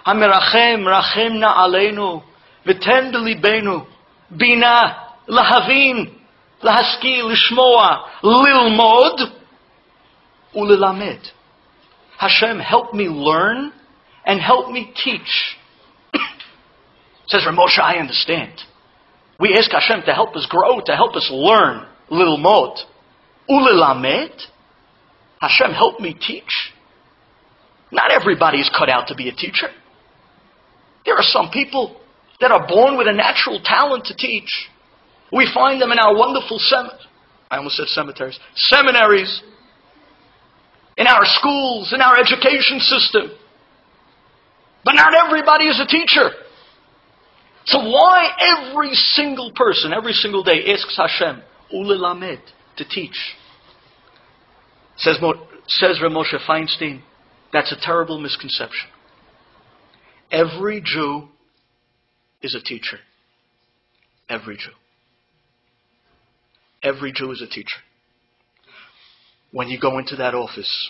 Hamerachem, 0.06 0.84
Rachemna 0.86 1.56
Aleinu, 1.56 2.24
V'ten 2.66 3.12
B'libenu, 3.14 3.86
Bina, 4.38 5.10
Lahavin, 5.28 6.16
Lahaskil, 6.62 7.34
Lishmoa, 7.34 8.04
Lilmod, 8.24 9.40
Ulilamed. 10.56 11.26
Hashem, 12.18 12.60
help 12.60 12.94
me 12.94 13.06
learn 13.06 13.74
and 14.26 14.40
help 14.40 14.72
me 14.72 14.94
teach. 15.04 15.58
Says 17.28 17.42
Ramosha, 17.48 17.80
I 17.80 17.98
understand. 17.98 18.62
We 19.40 19.58
ask 19.58 19.72
Hashem 19.72 20.04
to 20.06 20.14
help 20.14 20.36
us 20.36 20.46
grow, 20.50 20.80
to 20.86 20.96
help 20.96 21.16
us 21.16 21.28
learn. 21.32 21.86
Lilmod. 22.12 22.78
Ulilamed. 23.50 24.40
Hashem, 25.44 25.74
help 25.74 26.00
me 26.00 26.14
teach. 26.14 26.72
Not 27.92 28.12
everybody 28.12 28.60
is 28.60 28.72
cut 28.76 28.90
out 28.90 29.10
to 29.10 29.16
be 29.16 29.28
a 29.28 29.36
teacher. 29.36 29.68
There 31.06 31.16
are 31.16 31.24
some 31.24 31.50
people 31.52 32.00
that 32.40 32.50
are 32.50 32.66
born 32.66 32.98
with 32.98 33.08
a 33.08 33.12
natural 33.12 33.60
talent 33.62 34.06
to 34.06 34.16
teach. 34.16 34.70
We 35.34 35.52
find 35.54 35.82
them 35.82 35.92
in 35.92 36.00
our 36.00 36.16
wonderful 36.16 36.60
cemeteries. 36.60 37.08
I 37.52 37.58
almost 37.58 37.76
said 37.76 37.88
cemeteries. 37.88 38.40
Seminaries. 38.56 39.44
In 40.96 41.08
our 41.08 41.26
schools, 41.26 41.92
in 41.94 42.00
our 42.00 42.18
education 42.18 42.80
system. 42.80 43.38
But 44.86 44.94
not 44.94 45.14
everybody 45.14 45.66
is 45.66 45.80
a 45.82 45.86
teacher. 45.86 46.30
So 47.66 47.80
why 47.80 48.30
every 48.40 48.94
single 48.94 49.52
person, 49.54 49.92
every 49.94 50.14
single 50.14 50.44
day, 50.44 50.72
asks 50.72 50.96
Hashem, 50.96 51.44
Ulilamed, 51.74 52.42
to 52.78 52.86
teach? 52.88 53.36
Says, 54.98 55.18
says 55.68 56.00
Ramosha 56.02 56.40
Feinstein, 56.48 57.02
that's 57.52 57.72
a 57.72 57.78
terrible 57.80 58.20
misconception. 58.20 58.90
Every 60.32 60.82
Jew 60.82 61.30
is 62.42 62.56
a 62.56 62.62
teacher. 62.62 62.98
Every 64.30 64.58
Jew. 64.58 64.72
Every 66.82 67.12
Jew 67.14 67.32
is 67.32 67.42
a 67.42 67.48
teacher. 67.48 67.80
When 69.52 69.70
you 69.70 69.80
go 69.80 70.00
into 70.00 70.16
that 70.18 70.34
office, 70.34 70.90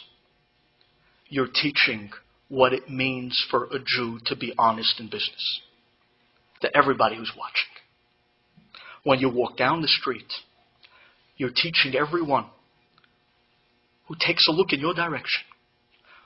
you're 1.28 1.50
teaching 1.54 2.12
what 2.48 2.74
it 2.74 2.90
means 2.90 3.46
for 3.52 3.66
a 3.66 3.80
Jew 3.86 4.20
to 4.28 4.36
be 4.36 4.54
honest 4.58 5.00
in 5.00 5.08
business 5.08 5.62
to 6.62 6.70
everybody 6.76 7.18
who's 7.18 7.34
watching. 7.38 7.70
When 9.04 9.20
you 9.20 9.30
walk 9.30 9.58
down 9.58 9.82
the 9.82 9.88
street, 9.88 10.32
you're 11.36 11.52
teaching 11.54 11.96
everyone 11.96 12.46
who 14.08 14.16
takes 14.20 14.48
a 14.48 14.52
look 14.52 14.74
in 14.74 14.80
your 14.80 14.94
direction 14.94 15.44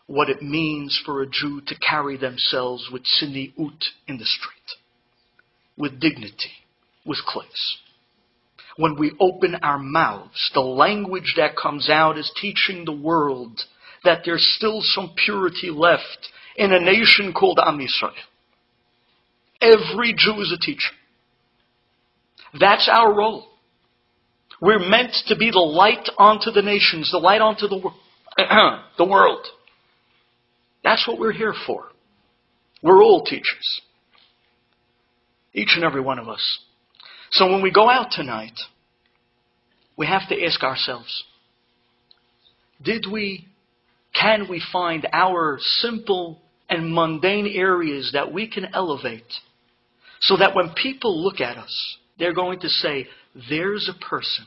what 0.07 0.29
it 0.29 0.41
means 0.41 0.99
for 1.05 1.21
a 1.21 1.27
Jew 1.27 1.61
to 1.67 1.75
carry 1.75 2.17
themselves 2.17 2.89
with 2.91 3.03
tzniut 3.03 3.83
in 4.07 4.17
the 4.17 4.25
street, 4.25 4.79
with 5.77 5.99
dignity, 5.99 6.51
with 7.05 7.19
class. 7.25 7.77
When 8.77 8.95
we 8.97 9.11
open 9.19 9.55
our 9.55 9.77
mouths, 9.77 10.51
the 10.53 10.61
language 10.61 11.33
that 11.35 11.57
comes 11.57 11.89
out 11.89 12.17
is 12.17 12.31
teaching 12.39 12.85
the 12.85 12.93
world 12.95 13.61
that 14.03 14.21
there's 14.23 14.55
still 14.57 14.79
some 14.81 15.13
purity 15.25 15.69
left 15.69 16.29
in 16.55 16.71
a 16.71 16.79
nation 16.79 17.33
called 17.33 17.59
Am 17.61 17.79
Yisrael. 17.79 18.13
Every 19.59 20.13
Jew 20.15 20.39
is 20.39 20.53
a 20.55 20.63
teacher. 20.63 20.93
That's 22.57 22.87
our 22.89 23.13
role. 23.13 23.47
We're 24.61 24.79
meant 24.79 25.13
to 25.27 25.35
be 25.35 25.51
the 25.51 25.59
light 25.59 26.09
onto 26.17 26.51
the 26.51 26.61
nations, 26.61 27.11
the 27.11 27.19
light 27.19 27.41
onto 27.41 27.67
the, 27.67 27.77
wor- 27.77 27.93
the 28.97 29.05
world. 29.05 29.45
That's 30.83 31.07
what 31.07 31.19
we're 31.19 31.33
here 31.33 31.53
for. 31.65 31.85
We're 32.81 33.03
all 33.03 33.23
teachers. 33.23 33.81
Each 35.53 35.73
and 35.75 35.83
every 35.83 36.01
one 36.01 36.19
of 36.19 36.27
us. 36.27 36.59
So 37.31 37.51
when 37.51 37.61
we 37.61 37.71
go 37.71 37.89
out 37.89 38.11
tonight, 38.11 38.57
we 39.97 40.07
have 40.07 40.27
to 40.29 40.43
ask 40.43 40.63
ourselves, 40.63 41.23
did 42.81 43.05
we, 43.11 43.47
can 44.19 44.47
we 44.49 44.61
find 44.71 45.07
our 45.11 45.57
simple 45.59 46.39
and 46.69 46.93
mundane 46.93 47.47
areas 47.47 48.11
that 48.13 48.31
we 48.31 48.47
can 48.47 48.67
elevate 48.73 49.33
so 50.21 50.37
that 50.37 50.55
when 50.55 50.73
people 50.81 51.23
look 51.23 51.39
at 51.39 51.57
us, 51.57 51.97
they're 52.19 52.33
going 52.33 52.59
to 52.59 52.69
say, 52.69 53.07
there's 53.49 53.89
a 53.89 54.05
person 54.05 54.45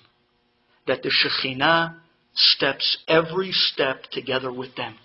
that 0.86 1.02
the 1.02 1.10
Shekhinah 1.10 1.96
steps 2.34 2.98
every 3.08 3.52
step 3.52 4.04
together 4.12 4.52
with 4.52 4.74
them. 4.76 4.96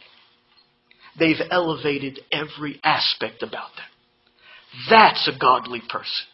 They've 1.18 1.42
elevated 1.50 2.20
every 2.32 2.80
aspect 2.84 3.42
about 3.42 3.70
them. 3.76 3.86
That's 4.90 5.30
a 5.34 5.40
godly 5.40 5.82
person. 5.88 6.26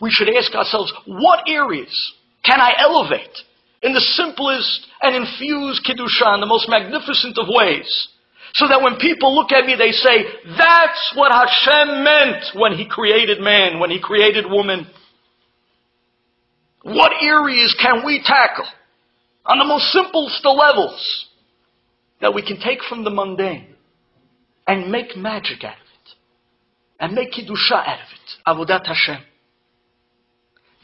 We 0.00 0.10
should 0.10 0.28
ask 0.28 0.54
ourselves, 0.54 0.92
what 1.06 1.48
areas 1.48 2.12
can 2.44 2.60
I 2.60 2.72
elevate 2.78 3.36
in 3.82 3.94
the 3.94 4.00
simplest 4.00 4.86
and 5.02 5.16
infused 5.16 5.86
Kiddushan, 5.86 6.40
the 6.40 6.46
most 6.46 6.68
magnificent 6.68 7.38
of 7.38 7.46
ways? 7.48 8.08
So 8.54 8.68
that 8.68 8.82
when 8.82 8.96
people 8.96 9.34
look 9.34 9.50
at 9.50 9.66
me, 9.66 9.74
they 9.74 9.90
say, 9.90 10.24
that's 10.56 11.12
what 11.16 11.32
Hashem 11.32 12.04
meant 12.04 12.44
when 12.54 12.72
He 12.72 12.86
created 12.88 13.40
man, 13.40 13.80
when 13.80 13.90
He 13.90 14.00
created 14.00 14.44
woman. 14.48 14.86
What 16.84 17.12
areas 17.22 17.74
can 17.80 18.04
we 18.04 18.22
tackle 18.22 18.66
on 19.46 19.58
the 19.58 19.64
most 19.64 19.90
simplest 19.90 20.44
levels 20.44 21.26
that 22.20 22.34
we 22.34 22.42
can 22.46 22.60
take 22.60 22.80
from 22.88 23.04
the 23.04 23.10
mundane 23.10 23.74
and 24.66 24.92
make 24.92 25.16
magic 25.16 25.64
out 25.64 25.76
of 25.76 25.78
it 25.78 26.14
and 27.00 27.14
make 27.14 27.32
Kiddusha 27.32 27.72
out 27.72 28.00
of 28.00 28.08
it? 28.12 28.46
Avodat 28.46 28.86
Hashem. 28.86 29.22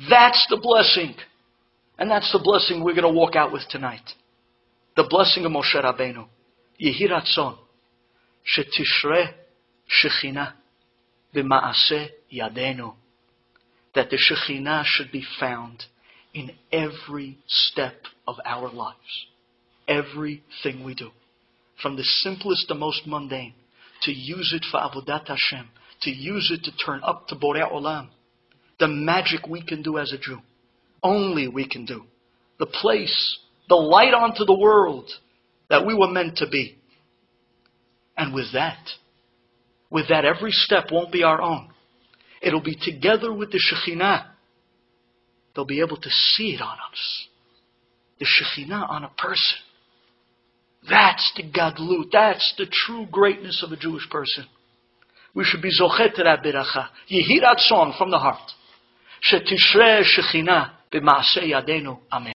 That's 0.09 0.47
the 0.49 0.59
blessing. 0.61 1.15
And 1.99 2.11
that's 2.11 2.33
the 2.33 2.41
blessing 2.43 2.83
we're 2.83 2.95
going 2.95 3.03
to 3.03 3.11
walk 3.11 3.37
out 3.37 3.53
with 3.53 3.63
tonight. 3.69 4.15
The 4.97 5.07
blessing 5.09 5.45
of 5.45 5.53
Moshe 5.53 5.75
Rabbeinu. 5.75 6.27
Yehiratzon, 6.83 7.59
Shetishre 8.57 9.35
Shechina. 10.03 10.55
B'ma'aseh 11.37 12.09
Yadenu. 12.33 12.95
That 13.95 14.11
the 14.11 14.19
Shekhinah 14.19 14.85
should 14.85 15.11
be 15.11 15.25
found 15.39 15.85
in 16.33 16.53
every 16.73 17.39
step 17.47 17.95
of 18.27 18.37
our 18.45 18.71
lives. 18.71 19.27
Everything 19.89 20.85
we 20.85 20.95
do. 20.95 21.11
From 21.83 21.97
the 21.97 22.05
simplest, 22.05 22.69
the 22.69 22.75
most 22.75 23.07
mundane, 23.07 23.55
to 24.03 24.13
use 24.13 24.53
it 24.55 24.65
for 24.71 24.79
Avodat 24.79 25.27
Hashem, 25.27 25.69
to 26.03 26.11
use 26.11 26.51
it 26.55 26.65
to 26.65 26.77
turn 26.77 27.01
up 27.03 27.27
to 27.29 27.35
Borei 27.35 27.69
Olam. 27.71 28.09
The 28.79 28.89
magic 28.89 29.47
we 29.49 29.63
can 29.63 29.83
do 29.83 29.99
as 29.99 30.13
a 30.13 30.19
Jew. 30.19 30.39
Only 31.03 31.49
we 31.49 31.69
can 31.69 31.85
do. 31.85 32.05
The 32.59 32.67
place, 32.67 33.39
the 33.69 33.75
light 33.75 34.15
onto 34.15 34.45
the 34.45 34.59
world 34.59 35.11
that 35.69 35.87
we 35.87 35.95
were 35.95 36.09
meant 36.09 36.37
to 36.39 36.49
be. 36.49 36.77
And 38.17 38.35
with 38.35 38.53
that, 38.53 38.79
with 39.91 40.09
that, 40.09 40.25
every 40.25 40.53
step 40.53 40.87
won't 40.93 41.13
be 41.13 41.23
our 41.23 41.41
own. 41.41 41.71
It'll 42.41 42.63
be 42.63 42.77
together 42.81 43.33
with 43.33 43.51
the 43.53 43.59
Shekhinah. 43.61 44.27
They'll 45.55 45.65
be 45.65 45.81
able 45.81 45.99
to 45.99 46.11
see 46.11 46.55
it 46.55 46.61
on 46.61 46.77
us. 46.91 47.27
The 48.19 48.27
Shekhinah 48.27 48.89
on 48.89 49.05
a 49.05 49.11
person. 49.11 49.59
That's 50.89 51.33
the 51.37 51.43
Gadlut. 51.43 52.11
That's 52.13 52.55
the 52.57 52.67
true 52.67 53.07
greatness 53.11 53.63
of 53.65 53.73
a 53.73 53.77
Jewish 53.77 54.09
person. 54.11 54.47
We 55.35 55.45
should 55.45 55.63
be 55.63 55.71
zochet 55.71 56.15
to 56.15 56.25
that 56.25 56.43
biracha. 56.43 56.89
Yehirat 57.11 57.61
song 57.61 57.95
from 57.97 58.11
the 58.11 58.19
heart. 58.19 58.53
Shetishre 59.31 60.03
Shekhinah 60.03 60.71
b'maaseh 60.93 61.45
yadenu. 61.45 61.99
Amen. 62.11 62.33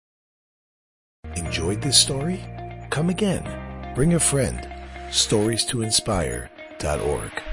Enjoyed 1.35 1.81
this 1.81 2.01
story? 2.01 2.43
Come 2.89 3.09
again. 3.09 3.93
Bring 3.95 4.13
a 4.13 4.19
friend. 4.19 4.67
Stories 5.11 5.65
to 5.65 5.81
inspire.org. 5.81 7.52